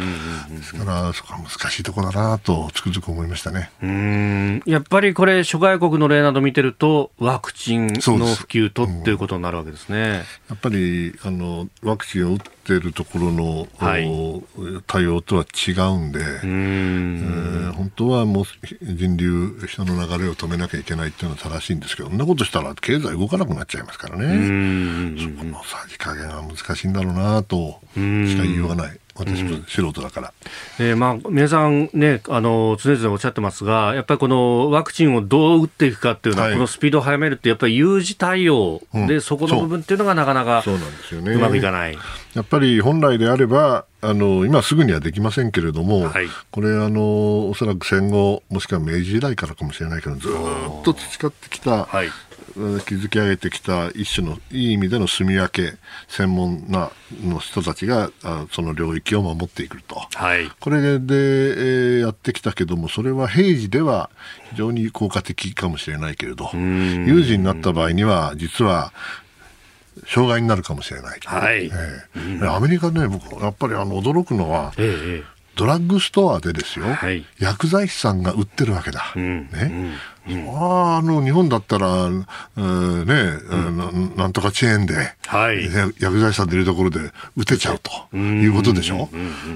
[0.49, 3.71] ですから、そこは難しいところだなとつくづく思いましたね。
[3.81, 9.97] うんやっぱりこれ、諸外国の例など見てると、ワクチンの普及とっていうことになるわけですね。
[9.99, 14.09] うん、やっぱりあのワクチンを打っているところの、はい、
[14.87, 18.45] 対応とは違うんで、うんえー、本当はもう
[18.81, 25.15] 人流、人の流れを止めなきゃいけないっていうのは正しいんですけど、そんなことしたら経済動かなくなっちゃいますからね。
[25.21, 28.99] そこのさじ加減は難しいんだろうなとしか言いようがない。
[29.17, 30.33] 私も素人だから、
[30.77, 40.77] えーまあ、皆さん、ね、あの常々おっしゃってますが、やっぱりこのワクチンをどう打っていくかっていうのは、はい、このスピードを速めるって、やっぱり有事対応で、うん、そこの部分っていうのがなかなかそう。
[40.77, 41.97] なんですよ、ね、うまくいかない。
[42.33, 50.31] やっぱり本来であれば、あの今すぐにはできませんけれども、はい、これあの、おそらく戦後、もしくは明治時代からかもしれないけど、ずっ
[50.83, 52.09] と培ってきた、はい
[52.85, 56.91] 築き上げてきた一種のいい意味での住み分け専門な
[57.23, 58.11] の人たちが
[58.51, 64.09] その領域を守っていくと、はい、これで、えー、やってきたけどもそれは平時では
[64.51, 68.93] 非常に効果的かもしれないけれど有事になった場合には実は
[70.07, 71.67] 障害になるかもしれない、はい。
[71.67, 79.13] えー、アメリカで、ね、僕やっぱりあの驚くのは、ええドラッグストアでですよ、はい、薬剤師さんが売ってるわけだ。
[79.15, 82.25] うん、ね、うん、ああの日本だったら、うん、ね、
[82.57, 84.95] うん、なんとかチェーンで、
[85.27, 85.65] はい、
[85.99, 86.99] 薬剤師さんでいるところで
[87.37, 89.09] 打てちゃうということでしょ？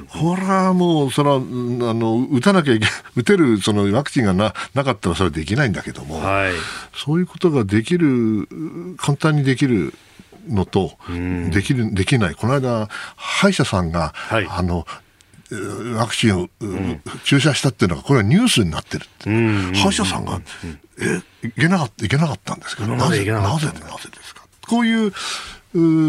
[0.07, 6.53] ほら、もう、それは、あの、打たなきゃいけ、 打てるそのワクチンがななかったらそれはできないんだけども、はい、
[6.95, 8.47] そういうことができる、
[8.97, 9.93] 簡単にできる。
[10.47, 10.93] のと、
[11.51, 12.35] できる、できない。
[12.35, 14.87] この間、歯医者さんが、はい、あの、
[15.95, 19.29] ワクチンを、うん、注射したっていうのが、これはニュースになってるって。
[19.75, 20.39] 歯医者さんが、
[20.99, 24.43] え、いけなかった、いけなかったんですけど、なぜ、なぜ、なぜですか？
[24.67, 25.11] こういう、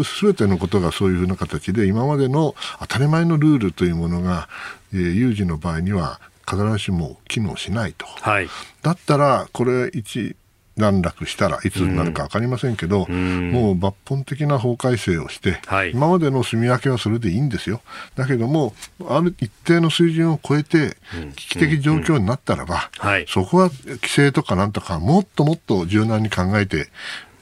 [0.03, 4.49] すべてのことがそういうふうな形で、今までの当たり前のルールというものが、
[4.93, 8.05] えー、有事の場合には必ずしも機能しないと。
[8.05, 8.49] はい、
[8.81, 10.35] だったら、これ一、
[10.77, 17.81] 段落したらいつになるか分かりませんけど、うん、もう抜本的な法改正をして、はい、今までの住み分けはそれでいいんですよ。
[18.15, 18.73] だけども、
[19.07, 20.97] ある一定の水準を超えて、
[21.35, 22.89] 危機的状況になったらば、
[23.27, 26.89] そこは規制とかなんとかもっともっと柔軟に考えて、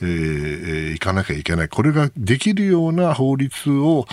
[0.02, 1.70] えー、いかなきゃいけない。
[1.70, 4.08] これができるような法律を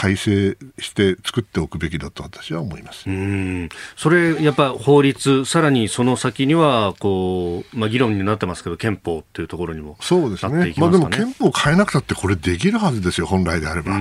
[0.00, 3.04] 改正して作っておくべきだと私は思います。
[3.06, 3.68] うん。
[3.98, 13.98] それ、やっぱ法律、さらにその先にはこう、まあ、議論になってますけど、憲法っていうところにも、そうですね、まあ、でも憲法変えなくたって、これできるはずですよ、本来であれば。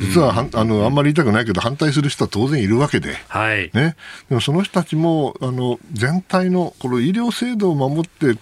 [0.00, 3.70] 実はあのあんまり言いたくないけど、反対する人は当然いるわけで、はい。
[3.72, 3.94] ね、
[4.28, 8.36] でもその人たちもあの全体のこの医療制度を守って、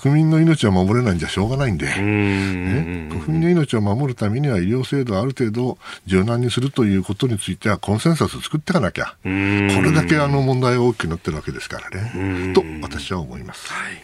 [0.00, 13.72] 国民の命を守れないんじゃしょうがないんで、ね、国民の命を守るためには医療制度をある程度柔軟にするということについてはコンセンサス作っていかなきゃ、これだけあの問題が大きくなってるわけですからね、と私は思います。
[13.72, 14.02] はい、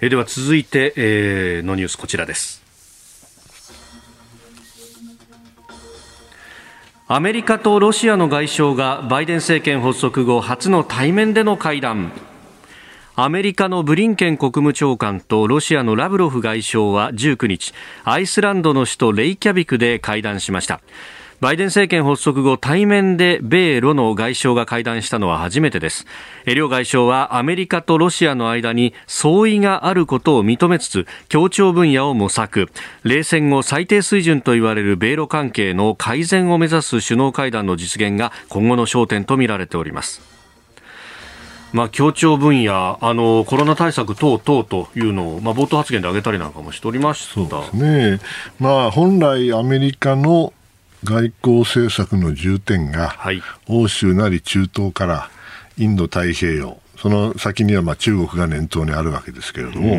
[0.00, 2.62] えでは続いて、えー、のニュースこちらです。
[7.06, 12.12] アメリカとロシアの外相がバイデン政権発足後初の対面での会談。
[13.16, 17.72] アメリカのブリンケン国務長官とロシアのラブロフ外相は19日
[18.02, 20.80] アイスランドの首都レイキャビクで会談しました
[21.44, 26.06] バイデン政権発足後対面で米ロの外相が会談したのは初めてです。
[26.46, 32.70] 両外相はアメリカとロシアの間に相違があることを認めつつ協調分野を模索。
[33.02, 40.22] 冷戦後最低水準と言われる米ロ関係の改善を目指す首脳会談の実現が今後の焦点とみられております。
[41.74, 47.34] まあ、協調分野、あのコロナ対策等々というのを、まあ、冒頭発言で挙げたりなんかもしておりました。
[47.34, 48.20] そうですね、
[48.58, 50.54] まあ、本来、アメリカの
[51.04, 55.30] 外交政策の重点が、はい、欧州なり中東から
[55.76, 59.98] インド太平洋、その先にはまあ中国が念頭にあるわけですけれども、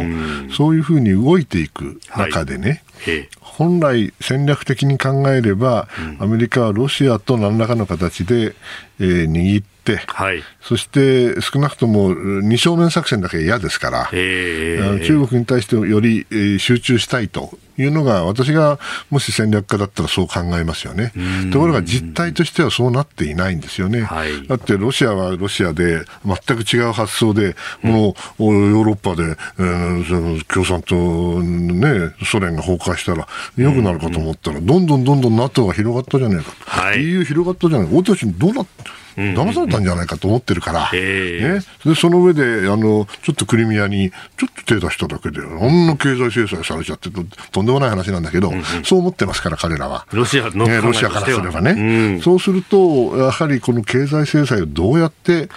[0.52, 5.88] そういうふうに動いていく中でね、はい、本来戦略的に考えれば、
[6.20, 8.56] うん、アメリカはロシアと何らかの形で、
[9.00, 9.65] えー、握っ、
[10.08, 16.26] はい、そして少なくとも二正面作戦だけ嫌ですから、中国に対してより
[16.60, 21.12] 集中したいというのが、私がもし戦略家だったらそう考えますよね。
[21.52, 24.02] ところが実態としてはそうなっていないんですよね。
[24.02, 29.24] はい、だってロシアはロシアで全く違う発想で、このヨーロッパで、
[29.60, 36.58] えー、共産党、ね、ソ連が崩壊したら良くなるかと思ったら、どんどんどんどん NATO が広がったじゃないかと。
[36.65, 37.93] はい、EU 広がったじゃないか。
[37.93, 50.06] 俺たちどうなって騙されたんじゃないかと思ってるから、ね、でその上であのちょっとクリミアにちょっと手出しただけで、あんな経済制裁されちゃってと、とんでもない話なんだけど、うんうん、そう思ってますから、彼らは。
[50.12, 55.49] ロシアの、ね、ロシアからすればね、うん、そうすると、やはりこの経済制裁をどうやって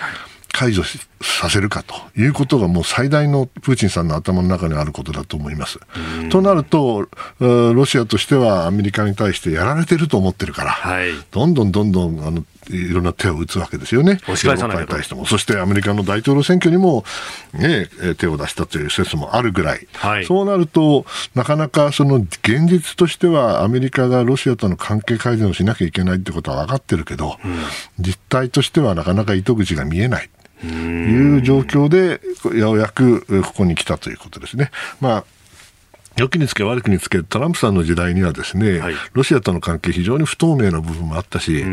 [0.53, 0.83] 解除
[1.21, 5.79] させるかということがもう最大のプーチンさんの頭の中にあることだと思います。
[6.31, 7.07] となると、
[7.39, 14.19] ロシアとしてはアメリカに対してやられてると思ってるから、はい、どんどんどんどんあのいろんな手を打つわけですよね。
[14.23, 15.27] 押し返さないに対しても。
[15.27, 17.05] そしてアメリカの大統領選挙にも、
[17.53, 19.87] ね、手を出したという説もあるぐらい。
[19.95, 27.59] はい、そうなると、なかなかその現実としてはアメリカがロシアとの関係改善をしなきゃいけないってことは分かってるけど、うん、
[27.99, 30.31] 実態としてはなかなか糸口が見えない。
[30.65, 32.21] いう状況で、
[32.59, 34.73] ようやくここに来たということですね。
[35.01, 35.25] まあ
[36.19, 41.65] 良きにつけ悪くにつけ、トランプさんの時代にはですね、はい、ロシアとの関係非常に不透明な部分もあったし、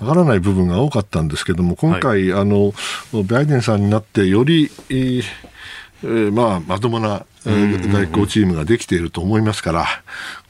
[0.00, 2.74] わからない部分が多かったんですけども、今回、はい、あの、
[3.28, 5.22] バイデンさんになってより、えー
[6.04, 9.86] えー、まあ、まともな外交チームができていると思いますから、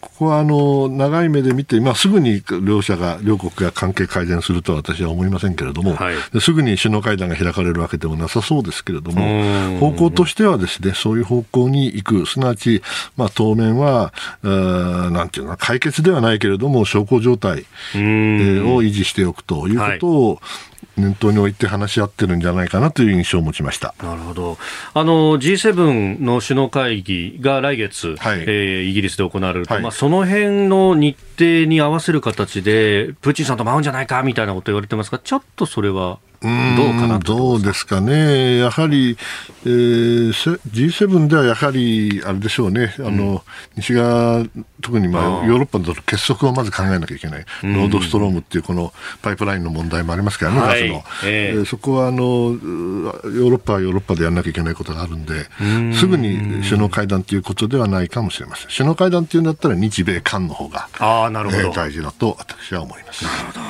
[0.00, 12.82] ここはあの長い目で見て、まあ、すぐに両者が、両国が関係改善するとは私は思いませんけれども、はい、すぐに首脳会談が開かれるわけでもなさそうですけれども、方向としてはですね、そういう方向に行く、すなわち、
[13.16, 14.12] まあ、当面は、
[14.42, 23.94] なんていうの解決ではないけれども、小康状態、えー、を維持しておくということを、はい念頭に置いて話し合ってるんじゃないかなという印象を持ちました。
[24.02, 24.58] なるほど。
[24.94, 39.16] あの G7 の首脳会議が来月、はい、えー、イギリスで行われると、はい、まあ、その辺の日程に合わせる形でプーチンさんと会うんじゃないかみたいなこと言われてますがちょっとそれはどうかなどうですかね、やはり、
[39.64, 43.40] えー、G7 ではやはり、あれでしょうね、あの、うん、
[43.76, 44.44] 西側、
[44.80, 55.94] 特に、まあ、ヨーロッパの結束をまず考えなきゃいけない、ロードストロームっていうこのパイプラインの問題もありますからね、ガスの、えー、そこはあのヨーロッパはヨーロッパでやらなきゃいけないことがあるんで、ん。
[55.94, 58.68] すぐに首脳会談ということではないかもしれません。
[58.68, 63.24] 首脳会談っていうんだったら、日米韓の方があなるほど、えー、大事だと私は思います。
[63.24, 63.60] なるほど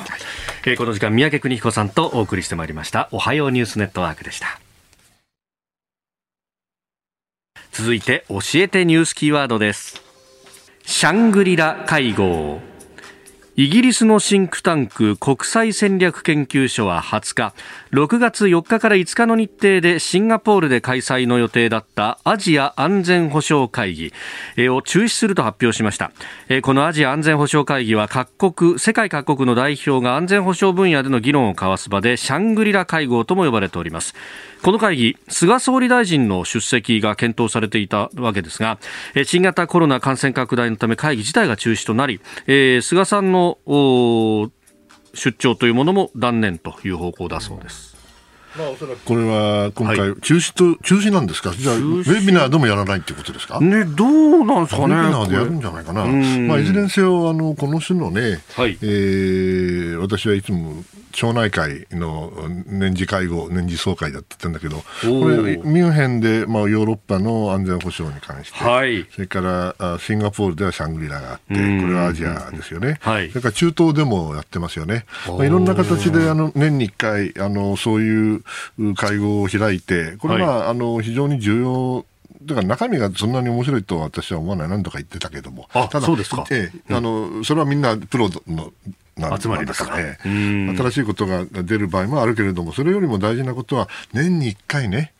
[0.65, 3.09] えー、この時間三宅邦彦さんとお送りしてまいりました。
[3.11, 4.61] おはようニュースネットワークでした。
[7.73, 10.03] 続いて教えてニュースキーワードです。
[10.85, 12.72] シャングリラ会合。
[13.55, 17.55] イギリスのシンクタンク国際戦略研究所は20日
[17.91, 24.13] 6月4日から5日の日程でシンガポールで開催の予定だったアジア安全保障会議
[24.71, 26.13] を中止すると発表しました。
[26.63, 34.15] このアジア安全保障会議は各国世界各国の代表が安全保障分野での議論を交わす場でシャングリラ会合とも呼ばれております。
[34.63, 38.79] この会議、菅総理大臣の出席が検討されていたわけですが、
[39.25, 43.59] 新型コロナ感染拡大のため会議自体が中止となり、えー、菅さんの
[45.15, 47.91] 出張というものも断念という方向だそうです。
[48.57, 48.99] まあ、おそらく。
[48.99, 53.59] これは今回、中止と、中止なんですか、じゃあ、ウェビナーでもやらないっていうことですか？
[53.61, 54.95] ね、どうなんですかね。
[54.95, 56.05] ウェビナーでやるんじゃないかな。
[56.05, 62.33] まあ、いずれにせよ、あの、この種のね、はい、えー、私はいつも町内会の
[62.67, 78.43] 年次会合、年次総会だって言ってんだけど、これ、ミュンヘンで、まあ、ヨーロッパの安全保障に関して、はい、それからシンガポールではシャングリラがあって、これはアジアですよね、はい、それから中東でもやってますよね、まあ、いろんな形であの年に1回あの、そういう
[78.97, 82.07] 会合を開いて、これは、あの非常に重要
[82.47, 86.15] だから中身がそんなに面白いと私は思わない、何とか言ってたけども、ただそ
[86.51, 88.73] ええ、あのそれはみんなプロの
[89.17, 89.91] 集まりですか。
[89.91, 95.13] ら、ね、新しいことが出る場合もあるけれども、それよりも大事なことは、年に1回ね、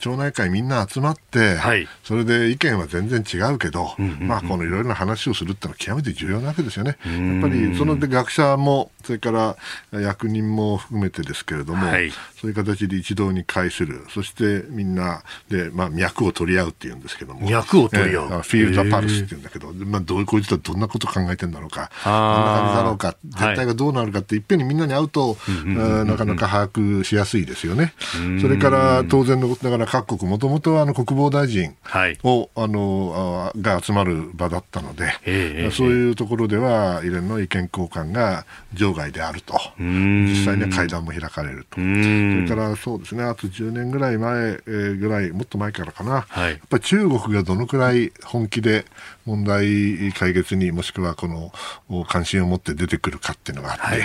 [0.00, 6.96] 町内会みんな集まって、はい、それで意見は全然違うけど、うんうんうん、まあ、このいろいろな話をするってのは極めて重要なわけですよね。
[7.04, 9.56] やっぱりそので学者もそれから
[10.00, 27.94] 役人も含めてですけれども、はい、そういう形で一堂に会する、そしてみんなで、まあ、脈を取り合うっていうんですけども、脈を取り合う、えー、フィール・ザ・パルスっていうんだけど、まあ、どういうこいつはどんなこと考えてんだろうか、どんな感じだろうか、絶対がどうなるかって、いっぺんにみんなに会うと、なかなか把握しやすいですよね。
[28.40, 32.18] それから当然のことながら各国、もともとあの国防大臣はい。
[32.22, 40.26] を、あのあが集まる場だったので、ええそういうところでは、異例の意見交換が場外であると、ん。
[40.26, 42.42] 実際には会談も開かれると、そん。
[42.44, 46.50] れからそうですね、あと10年ぐらい前、えーぐらい、もっと前からかな、はい。
[46.52, 48.84] やっぱり中国がどのくらい本気で
[49.26, 51.52] 問題解決にもしくはこの
[51.88, 53.96] お関心を持って出てくるかっていうのがあって、は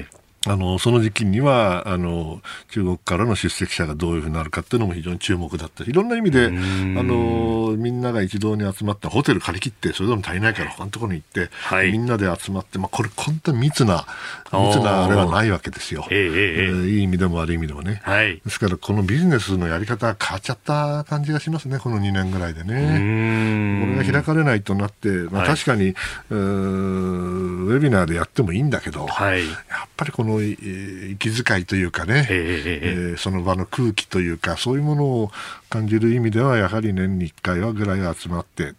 [0.00, 0.06] い。
[0.46, 2.40] あのその時期にはあの
[2.70, 14.06] 中国からの出席者がどういうふうになるかっていうのも非常に注目だったしいろんな意味であのみんなが一堂に集まってホテル借り切ってそれでも足りないから他のところに行って、はいみんなで集まって、まあ、これ本当に密な
[14.52, 18.00] 密なあれはないわけですよ、ええええええいい意味でも悪い意味でもね。
[18.04, 18.40] はい。
[18.44, 22.98] ですから、このビジネスのやり方が変わっちゃった感じがしますね、この2年ぐらいでうね。
[22.98, 29.46] んこれが開かれないとなって、まあ、はい確かに、うーウェビナーでやってもいいんだけど、はい。
[29.46, 35.30] やっぱりこの、えー息遣いというかね、えその場の空気というか、そういうものを
[35.68, 38.74] 感じる意味では、やはり年に1回はぐらい集まって、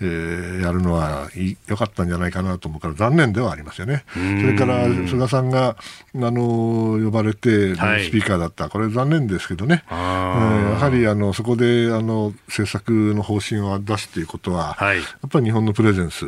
[0.00, 1.28] えーやるのは
[1.68, 4.04] 良かったんじゃないかなと思うから、残念ではありますよね。
[4.14, 5.76] それから、菅さんが、
[6.16, 8.04] あの呼ばれて、はい。
[8.06, 10.68] スピーカーだった、これ残念ですけどね、えあー。
[10.68, 14.98] ーやはりあのそこであの政策の方針を出すということは、はい。
[14.98, 16.26] やっぱり日本のプレゼンス、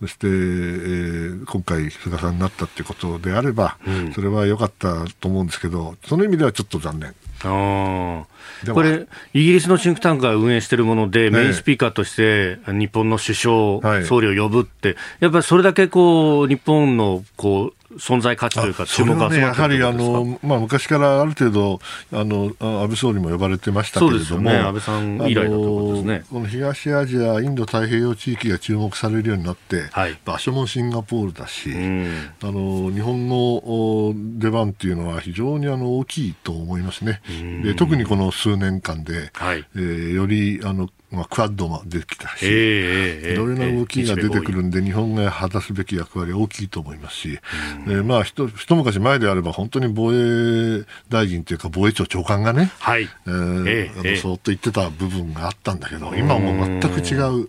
[0.00, 3.78] そして、えー今回、菅さんになったということであれば、
[4.14, 7.14] それは良かったと思うんですけど、その意味ではちょっと残念。
[7.44, 8.24] あ
[8.72, 14.04] これ、イギリスのシンクタンクが運営しているもので、メインスピーカーとして日本の首相、はい。
[14.04, 21.80] 総理を呼ぶって、やっぱりそれだけこう日本のこう存在価値というか、注目が集まってるはりあの、まあ、昔からある程度
[22.12, 24.56] あの、あ安倍総理も呼ばれてましたけれども、ね。
[24.56, 26.24] 安倍さん以来だということですね。
[26.30, 30.18] この東アジア、インド太平洋地域が注目されるようになって、はい。
[30.24, 32.30] 場所もシンガポールだし、うん。
[32.42, 37.20] あの日本のお出番っていうのは非常にあの大きいと思いますね。
[37.64, 39.64] で特にこの数年間で、はい。
[39.74, 43.32] えーよりあの、まあ、クアッドも出てきたし、ええええええ。
[43.32, 47.38] いろいろな動きが出てくる日んで、日本が果たすべき役割は大きいと思いますし、
[47.86, 53.08] えーまあ、ひと一昔前であれば、本当に防衛大臣というか、防衛庁長官がね、はい。
[53.26, 57.48] えーええええあのそうと言ってた部分があったんだけど、今はもう全く違う、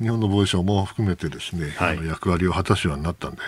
[0.00, 1.74] 日本の防衛省も含めてですね、
[2.06, 3.38] 役割を果たすようになったんで、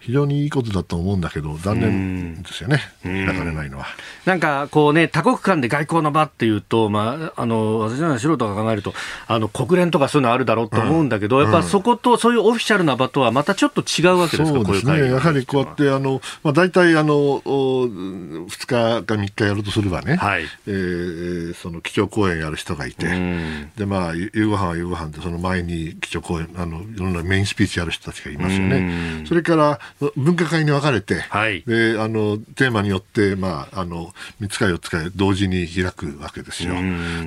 [0.00, 3.86] 非常にいいことだと思うんだけど、残念ですよね、開かれないのは。
[4.24, 8.95] なんかこうね、多国間で外交の場っていうと、まあ、あの私のような素人が考えると、
[9.26, 20.44] あの国連とかそういうのあるだろうと思うんだけど、やっぱそこと、そういうオフィシャルな場とはまたちょっと違うわけですか、そうですね、こういうやはりこうやって、あのまあ、大体あのお2日か3日やるとすればね、はい。
[20.66, 23.70] えーその基調講演やる人がいて、ん。
[23.76, 29.80] でまあ、ゆ夕ご飯は夕ご飯で、その前に基調講演あの、いろんなメインスピーチやる人たちがいますよね、それから
[30.16, 31.62] 分科会に分かれて、はい。
[31.66, 36.74] であのテーマによって、まあ、あの3つか4つか同時に開くわけですよ。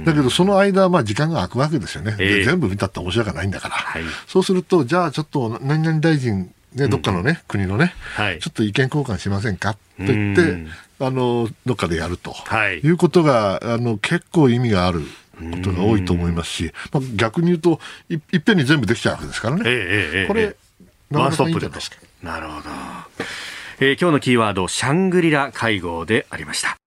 [0.05, 2.35] だけど、その間、まあ、時間が空くわけですよね、ええ。
[2.39, 4.03] で全部見たって面白くないんだから、はい。
[4.27, 8.39] そうすると、じゃあちょっと何々大臣、ね、どっかのね、国のね、はい。
[8.39, 10.69] ちょっと意見交換しませんかと言って、うん。
[11.01, 12.79] あのどっかでやると、はい。
[12.79, 15.01] い、うことがあの結構意味がある
[15.39, 17.79] ことが多いと思いますし、まあ、逆に言うと
[18.09, 19.63] い、いっぺんに全部できちゃうわけですからね。
[19.65, 20.55] ええこれ、
[21.11, 21.69] ワンストップで。
[22.21, 22.69] なるほど、
[23.79, 26.78] えー今日のキーワード、シャングリラ会合でありました。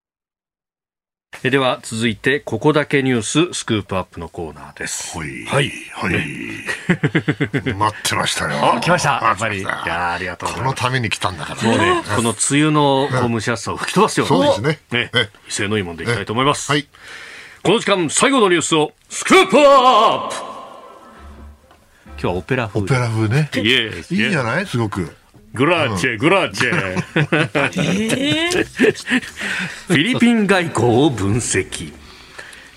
[1.45, 5.18] えーでは続いて、ここだけニューススクープアップのコーナーです。
[5.18, 5.45] はい。
[5.47, 5.72] はい。
[5.93, 6.14] はい。
[7.74, 8.74] 待ってましたよ。
[8.76, 9.20] あ、来ました。
[9.22, 9.59] やっぱり。
[9.61, 10.62] いやーありがとうごこ。
[10.62, 16.70] のために来たんだからもうね、この梅雨の蒸し暑さを吹き飛ばすような、そうですねねええ、威勢のいいもんでいきたいと思います。
[16.70, 16.87] はい。
[17.64, 20.35] この時間、最後のニュースをスクープアップ
[22.20, 23.51] 今日はオペラ風オペラ風ね。
[23.55, 24.66] いいじゃない？
[24.66, 25.12] すごく。
[25.55, 27.01] グラッチェ、グラッチェ。
[29.87, 31.93] フィリピン外交を分析。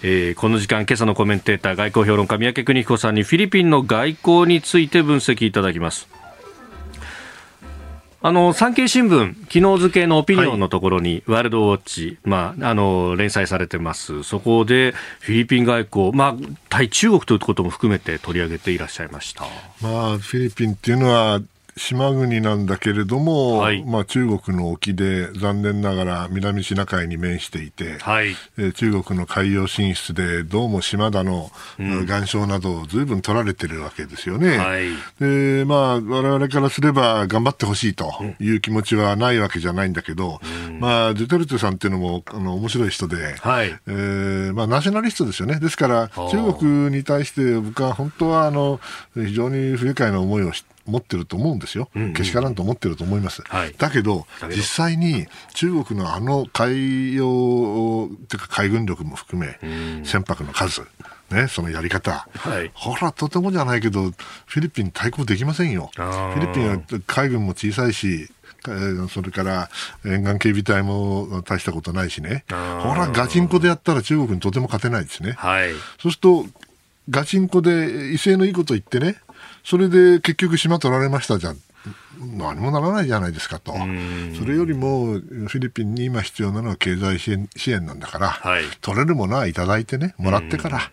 [0.04, 6.08] えーこの時間、今朝のコメンテーター、外交評論家、三宅邦彦さんにフィリピンの外交について分析いただきます。
[8.22, 16.36] あの産経新聞、昨日付のオピニオンのところに、ワールドウォッチ、まあ、あの連載されてます、そこでフィリピン外交、まあ、
[16.70, 19.44] 対中国ということも含めて取り上げていらっしゃいました。
[19.80, 21.40] まあ、フィリピンっていうのは、
[21.78, 23.84] 島国なんだけれども、はい。
[23.84, 28.30] まあ、中国の沖で残念ながら南シナ海に面していて、はい。
[28.58, 34.58] えー中国の海洋進出でどうも島田の、岩礁などを随分取られてるわけですよね。
[34.58, 34.88] はい。
[35.20, 38.10] でまあ、我々からすれば頑張ってほしいと
[38.40, 40.40] いう気持ちはないわけじゃないんだけど、
[40.80, 43.68] まあ、ドゥテルテさんっていうのもあの面白い人で、はい。
[43.88, 45.60] えーまあ、ナショナリストですよね。
[45.60, 48.80] ですから、ー中国に対して僕は本当はあの
[49.14, 53.42] 非常に不愉快な思いをし思ってると思うんですよ、けしからんと思ってると思います。
[53.48, 53.74] はい。
[53.78, 59.60] だけど実際に中国のあの海洋というか海軍力も含め、
[60.04, 60.82] 船舶の数、
[61.32, 62.72] ね、そのやり方、はい。
[62.74, 64.12] ほら、とてもじゃないけど、
[64.46, 65.90] フィリピン対抗できませんよ。
[65.96, 68.30] フィリピンは海軍も小さいし、
[68.68, 69.70] えーそれから
[70.06, 75.34] 沿岸警備隊も大したことないしね、ほら、ガチンコでやったら中国にとても勝てないですね。
[75.38, 75.72] はい。
[76.00, 76.46] そうすると、
[77.10, 79.18] ガチンコで威勢のいいこと言ってね、
[79.66, 81.58] それで結局島取られましたじゃん。
[82.38, 83.74] 何もならないじゃないですかと。
[84.38, 88.64] それよりも、フィリピンに今必要なのは経済支援支援なんだから、はい。
[88.82, 90.92] 取れるものはいただいてね、もらってから、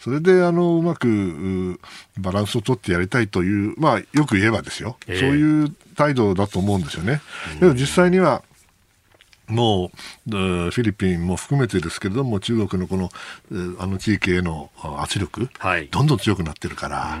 [0.00, 1.78] それであのうまくう
[2.18, 5.20] バランスを取ってやりたいという、まあ、よく言えばですよ、ええ。
[5.20, 7.20] そういう態度だと思うんですよね。
[7.60, 8.42] でも実際には
[9.48, 9.90] もう、
[10.28, 13.10] えーフィリピンも含めてですけれども、中国のこの、
[13.50, 15.88] えーあの地域へのあ圧力、はい。
[15.88, 17.20] どんどん強くなってるから、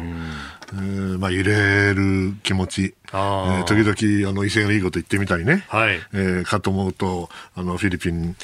[0.74, 3.64] えーまあ、揺れる気持ち、えあー。
[3.64, 5.96] ー時々あの威勢のいいこと言ってみたりね、はい。
[6.14, 8.34] えーかと思うと、あのフィリピン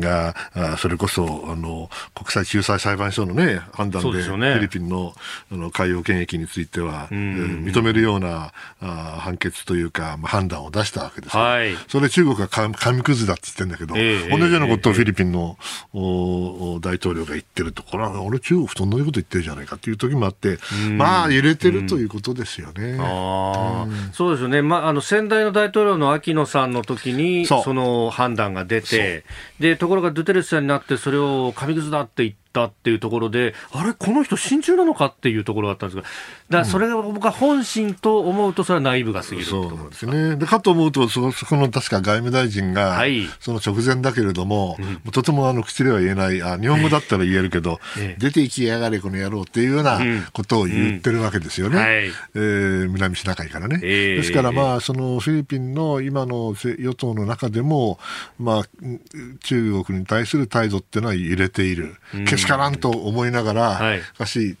[0.00, 5.14] が、あそれこそあの国際仲裁裁判所の、ね、判断で、フィリピンの
[5.52, 11.42] あの海洋権益については、えー認めるようなあ判決というか、まあ、判断を出したわけですよ。
[11.42, 11.76] はい。
[11.88, 15.56] それ中国がか紙くずだって言ってるんだけど、ええ同じようなことをフィリピンの、
[15.92, 20.58] おお大統領が言ってると、これは俺中国と同じこと言ってるじゃないかっていう時もあって、
[20.96, 22.96] まあ揺れてるということですよね。
[23.00, 29.24] ああ、そうですよね、まあ、あの先代の大統領の秋野さんの時にその判断が出て
[29.60, 36.10] で、ところがドゥテレスさんになって、それを紙くずだって言ったっていうところで、あれ、この人、親中なのかっていうところがあったんですが、だか
[36.48, 40.36] らそれが僕は本心と思うと、それはナイブが過ぎるそうなんですね。
[40.36, 43.28] で、かと思うと、そ、そこの確か外務大臣が、はい。
[43.40, 48.20] その直前だけれども、もうとてもあの口では言えない、あ日本語だったら言えるけど、 ええ。
[48.20, 50.00] 出て行きやがれ、この野郎っていうような
[50.32, 51.76] ことを言ってるわけですよね。
[51.76, 51.82] うん。
[51.82, 52.04] はい。
[52.34, 53.80] えー南シナ海からね。
[53.82, 54.16] ええ。
[54.16, 57.98] ですから、まあ、そのフィリピンの今のせ与党の中でも、
[58.38, 59.00] まあ、うん
[59.42, 61.96] 中国に対する態度っていうのは揺れている。
[62.46, 64.56] からんと思いながら、はいしかし、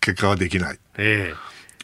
[0.00, 0.78] 結果はできない。
[0.98, 1.32] え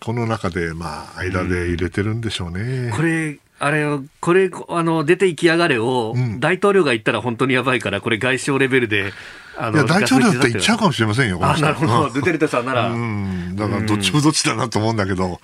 [0.01, 2.89] この中で、まあ、間で入れてるんでしょうね。
[2.89, 3.85] えこれあれ、
[4.21, 9.13] これ、あの、出て行きやがれを、ん大統領が言ったら本当にやばいから、これ外相レベルで、
[9.59, 11.93] あいや、大統領だって言っちゃうかもしれませんよ、このあ、人なるほど。
[12.09, 12.89] ドゥテルテさんなら。
[12.89, 15.41] うん、だからどっちもどっちだなと思うんだけど、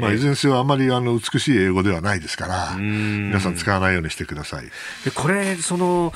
[0.00, 4.64] まあ、いずれにせよあまりあの美しい英語ではないですから、ん皆さん使わないようにしてください。
[5.04, 6.12] でこれ、その、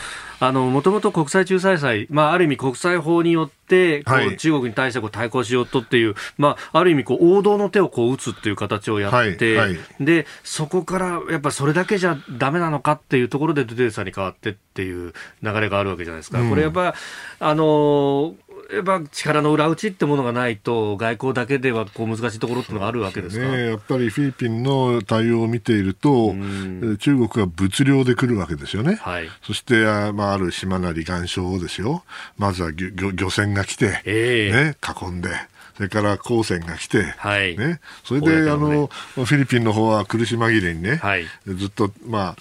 [0.52, 4.36] もともと国際仲裁裁、まあ、ある意味国際法によって、こう、はい。
[4.36, 9.78] 中国に対してこう対抗しようとっていう、まあ、ある意味、こう、王道の手をこう打つっていう形をやって、はいはい。
[10.00, 16.38] で、そこから、やっぱそれだけじゃダメなのかっていうところで、ドゥテルテさんに変わってっていう流れがあるわけじゃないですか。
[16.48, 16.94] これやっぱ、
[17.40, 18.43] あの、や
[18.80, 23.46] っぱ力の裏打ちってものがないと、外交だけではこう難しいところってのがあるわけですか？
[23.46, 28.94] ね、やっぱりフィリピンの対応を見ていると、えー中国は物量で来るわけですよね。
[28.96, 29.28] はい。
[29.42, 32.04] そして、あまあ、ある島なり岩礁をですよ、
[32.38, 34.52] まずは漁漁漁船が来て、ええ。
[34.52, 35.28] ね、囲んで、
[35.76, 37.58] それから航船が来て、はい。
[37.58, 41.26] ね、それで、ねの、フィリピンの方は苦し紛れにね、はい。
[41.46, 42.36] ずっと、まあ、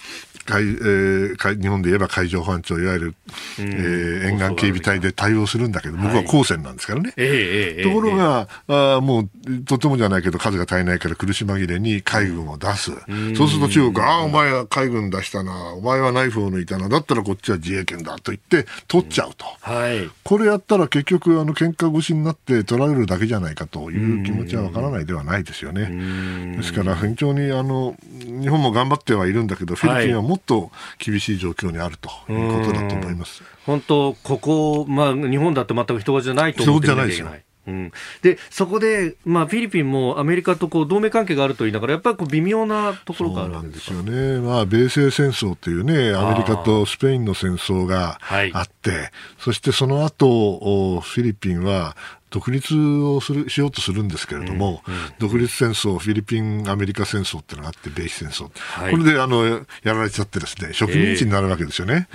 [0.46, 3.14] 海えー海日本で言えば海上保安庁、いわゆる、
[3.58, 7.12] えー沿岸警備隊で対応するんだけど、向こうは航船なんですからね。
[7.16, 9.28] ええええええところが、あーもう、
[9.64, 12.92] とてもじゃないけど、数が足りないから苦し紛れに海軍を出す。
[13.36, 19.44] そうすると中国が、ああ、お前は海軍出したな、お前はナイフを抜いたな、だったらこっちは自衛権だと言って、取っちゃうと。
[19.60, 20.08] はい。
[20.22, 26.56] これやったら結局、あの、喧嘩腰になって取られるだけじゃないかという気持ちはわからないではないですよね。
[26.56, 27.96] ですから、非常に、あの、
[28.40, 33.42] 日本も頑張ってはいるんだけど、フィリピンはもっと厳しい状況にあるということだと思います。
[33.66, 37.42] 本当、ここ、まあ、日本だって全く人事じゃないと思ってみなきゃいけない。
[37.66, 48.52] うん、でそこで、まあ、フィリピンもアメリカとこう同盟関係があると言いながら、やっぱりこう微妙なところがあるんですよね、まあ、米西戦争というね、アメリカとスペインの戦争がはい。
[48.52, 51.96] あって、そしてその後おフィリピンは
[52.34, 54.82] 独立をするしようとするんですけれども、
[55.20, 58.90] 独立戦争、フィリピン・アメリカ戦争っていうのがあって、米西戦争、はい。
[58.90, 62.08] これであのやられちゃってですね、植民地になるわけですよね。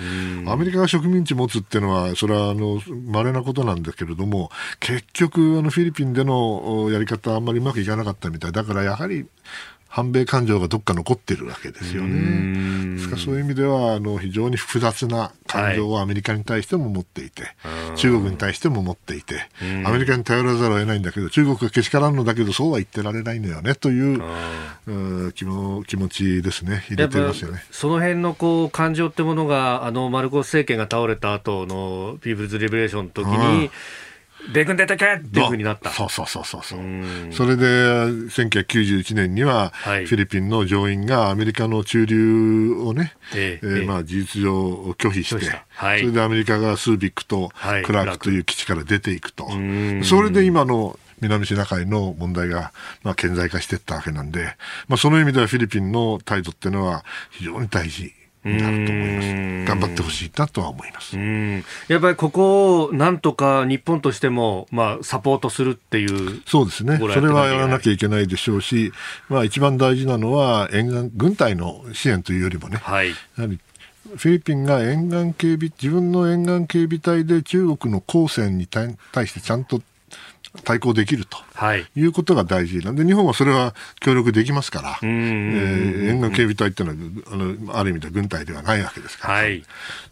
[0.46, 9.26] アメリカが植民地持つっていうのは、それはあの稀なことなんだけれども、結局、あのフィリピンでのおやり方、あんまりうまくいかなかったみたい、だからやはり
[9.92, 12.94] 反米感情がどっか残ってるわけですよね。
[12.94, 17.42] ですからそういう意味ではあの非常に複雑な感情をアメリカに対しても持っていて、
[17.96, 19.48] 中国に対しても持っていて、
[19.84, 24.22] アメリカに頼らざるを得ないんだけど、中国がけしからんのだけど、そうは言ってられないのよねという
[24.86, 27.64] うん気も気持ちですね、入れてますよね。
[27.72, 33.72] その辺のこう感情ってものが、あのマルコス政権が倒れた後のピープルズ・リベレーションの時に、
[34.52, 35.90] 米軍出てけっていうふうになった。
[35.90, 36.80] そうそうそうそうそう。
[37.32, 40.06] それで、1991年には、はい。
[40.06, 43.82] フィリピンの上院がアメリカの駐留をね、えええええ。
[43.82, 46.00] ーまあ、事実上拒否して、はい。
[46.00, 47.82] それでアメリカがスービックとはい。
[47.82, 49.46] クラークという基地から出ていくと。
[49.54, 50.02] ん。
[50.04, 52.72] それで今の南シナ海の問題が、
[53.02, 54.56] まあ、顕在化していったわけなんで、
[54.88, 58.12] まあ、その意味ではフィリピンの態度っていうのは非常に大事
[58.44, 59.50] になると思います。
[59.66, 61.16] 頑張ってほしいなとは思います。
[61.16, 66.42] うんやっぱりここをなんとか日本としても、まあ、サポートするっていう。
[66.46, 66.98] そうですね。
[66.98, 68.92] それはやらなきゃいけないでしょうし、
[69.28, 73.10] まあ一番大事なのは沿岸、軍隊の支援というよりもね、はい。
[73.10, 73.58] やはり
[74.16, 79.82] フィリピンが沿岸警備、自分の沿岸警備隊で中国の公船に対対してちゃんと
[80.64, 81.38] 対抗できると。
[81.54, 81.86] はい。
[81.94, 89.62] いうことが大事なんで、日本はそれは協力できますから、えんー沿岸警備隊っていうのはあの、ある意味では軍隊ではないわけですから、はい。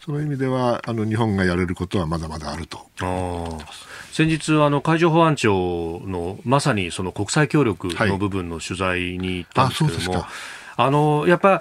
[0.05, 2.87] その意味ではあの日本がやれることはまだまだあると。
[4.13, 11.61] 先日あの海上保安庁のまさにその国際協力の部分の取材に行ったんですけれども、はいあのやっぱ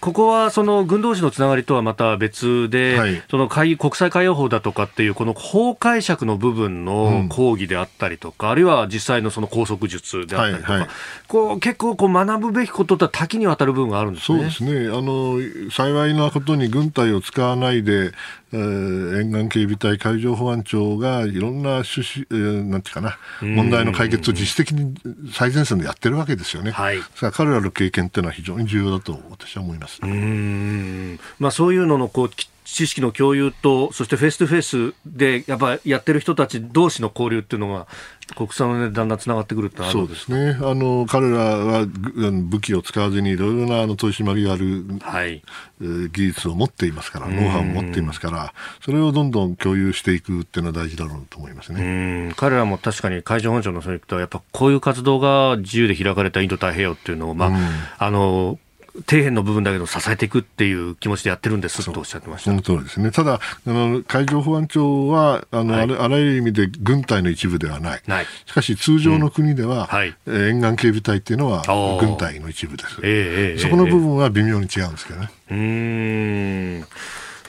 [0.00, 10.88] ここはその軍同士のつながりとはまた別で、はいその海国際海洋法だとかっていうこの法解釈の部分の講義であったりとか、あるいは実際のその拘束術であったりとか、はいはい
[11.28, 14.38] こう結構こう学ぶべきこととは多岐にわたる部分があるんですね。
[14.38, 14.88] そうですね。
[14.88, 15.38] あの、
[15.70, 18.12] 幸いなことに軍隊を使わないで、
[18.52, 24.94] えー沿岸警備隊、海上保安庁がいろんな趣旨、えーなんていうかな、問題の解決を自主的に
[25.32, 26.70] 最前線でやってるわけですよね。
[26.70, 30.00] はいだから彼らの経験っていうのは非常に重要だと私は思います。
[30.02, 37.86] うーんまあ、そういうののこうき知識の共有と、そして face to face でやっぱやってる人たち同士の交流っていうのが、
[38.34, 40.58] 国際のね、だんだんつながってくるってのはあるそうですね。
[40.60, 45.42] あの、彼らは武器を使わずにいろいろなあの取り締まりがある、はい。
[45.80, 48.52] えー技術を持っていますから、ノウハウを持っていますから、
[48.84, 51.82] それをどんどん共有していくっていうのは大事だろうと思いますね。
[51.82, 57.50] うん彼らも確かに海上保安庁のそれに行くと、やっぱこういう活動が自由で開かれたインド太平洋っていうのを、まあ、
[57.98, 58.58] あの、
[59.06, 62.50] 底辺の部分だけど支えていくっていう気持ちでやってるんですとおっしゃってました。
[62.50, 63.10] その通りですね。
[63.10, 65.82] ただ、あの海上保安庁はあの、はい。
[65.84, 68.02] あらあらゆる意味で軍隊の一部ではない。
[68.06, 68.26] ない。
[68.46, 70.14] しかし、通常の国では、はい。
[70.26, 71.62] えー沿岸警備隊っていうのは
[72.00, 73.00] 軍隊の一部です。
[73.02, 75.30] ええええそこの部分は微妙に違うんですけどね。
[75.50, 76.84] うーん。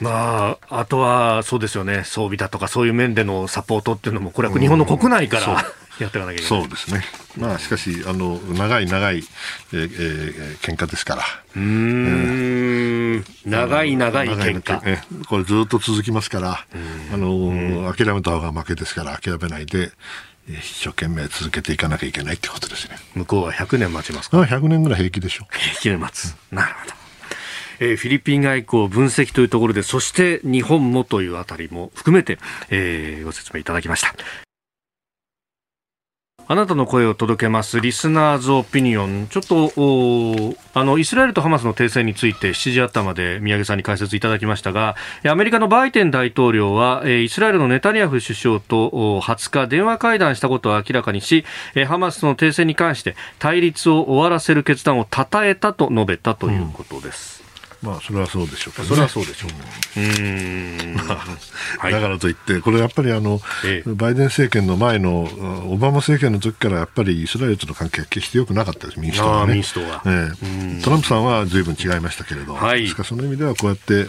[0.00, 5.64] まあ、あとはそうですよね、装備だとかそういう面でのサポートっていうのも、これは日本の国内から
[6.04, 6.62] やっていかなきゃいけない。
[6.62, 7.04] そうですね。
[7.36, 9.22] まあ、しかし、あの、長い長い、
[9.72, 11.22] えーえー喧嘩ですから。
[11.56, 11.60] うー
[13.18, 14.80] ん長い長い喧嘩。
[14.84, 16.66] ええこれずっと続きますから、
[17.12, 19.92] あの、諦めた方が負けですから、諦めないで、
[20.48, 22.96] えー一生懸命続けていかなきゃいけないってことですね。
[23.14, 25.46] 向こうは100年待ちますかあ100年ぐらい平気でしょ。
[25.52, 26.34] 平気で待つ。
[26.50, 26.94] なるほど。
[27.78, 32.38] えーフィリピン外交分析というところで、そして日本もというあたりも含めて、
[32.70, 34.14] えーご説明いただきました。
[36.50, 39.28] あなたの声を届けますリスナーズオピニオン。
[39.28, 48.90] ちょっと、あの、イスラエルとハマスの停戦について7時頭で宮城さんに解説いただきましたが、アメリカのバイデン大統領は、イスラエルのネタニヤフ首相と
[49.20, 51.44] 20日電話会談したことを明らかにし、
[51.86, 57.39] ハマスの停戦に関して対立を終わらせる決断を称えたと述べたということです。
[57.82, 58.86] まあ、それはそうでしょうね。
[58.88, 60.00] それはそうでしょう。
[60.00, 60.96] うーん。
[61.78, 69.54] はいだからといって、これやっぱりあの、ええバイデン政権の前のうんオバマ政権の時からやっぱりイスラエルとの関係は決して良くなかったです、民主党はね。
[69.54, 70.28] 民主党はえ
[70.78, 74.06] えトランプさんは随分違いましたけれど、はいですからその意味ではこうやって、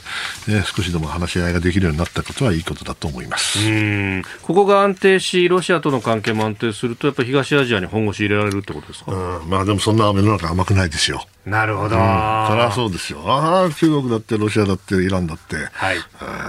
[0.50, 3.60] えー少しでも話し合いができるようになったことはいいことだと思います。
[3.60, 11.26] うんここが安定し、ロシアとの関係も安定すると、やっぱり東アジアに本腰入れられるってことですか、うんまあでもそんな世の中甘くないですよ。
[11.46, 11.90] なるほど。
[11.90, 13.24] それはそうですよ。
[13.26, 15.97] ああ、中国だってロシアだってイランだって、はい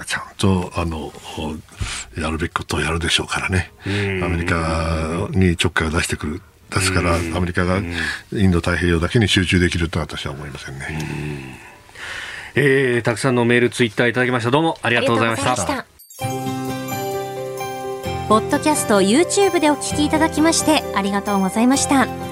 [0.06, 1.12] ちゃんとあの
[2.18, 3.72] やるべきことをやるでしょうからね。
[3.84, 6.42] アメリカにちょっかいを出してくる。
[6.70, 7.82] ですから、アメリカが
[8.32, 11.60] インド太平洋だけに集中できるとは私は思いませんね。
[12.54, 14.50] えーたくさんのメール、ツイッターいただきました。
[14.50, 15.86] どうもありがとうございました。
[18.32, 22.32] ポッドキャスト YouTube でお聞きいただきましてありがとうございました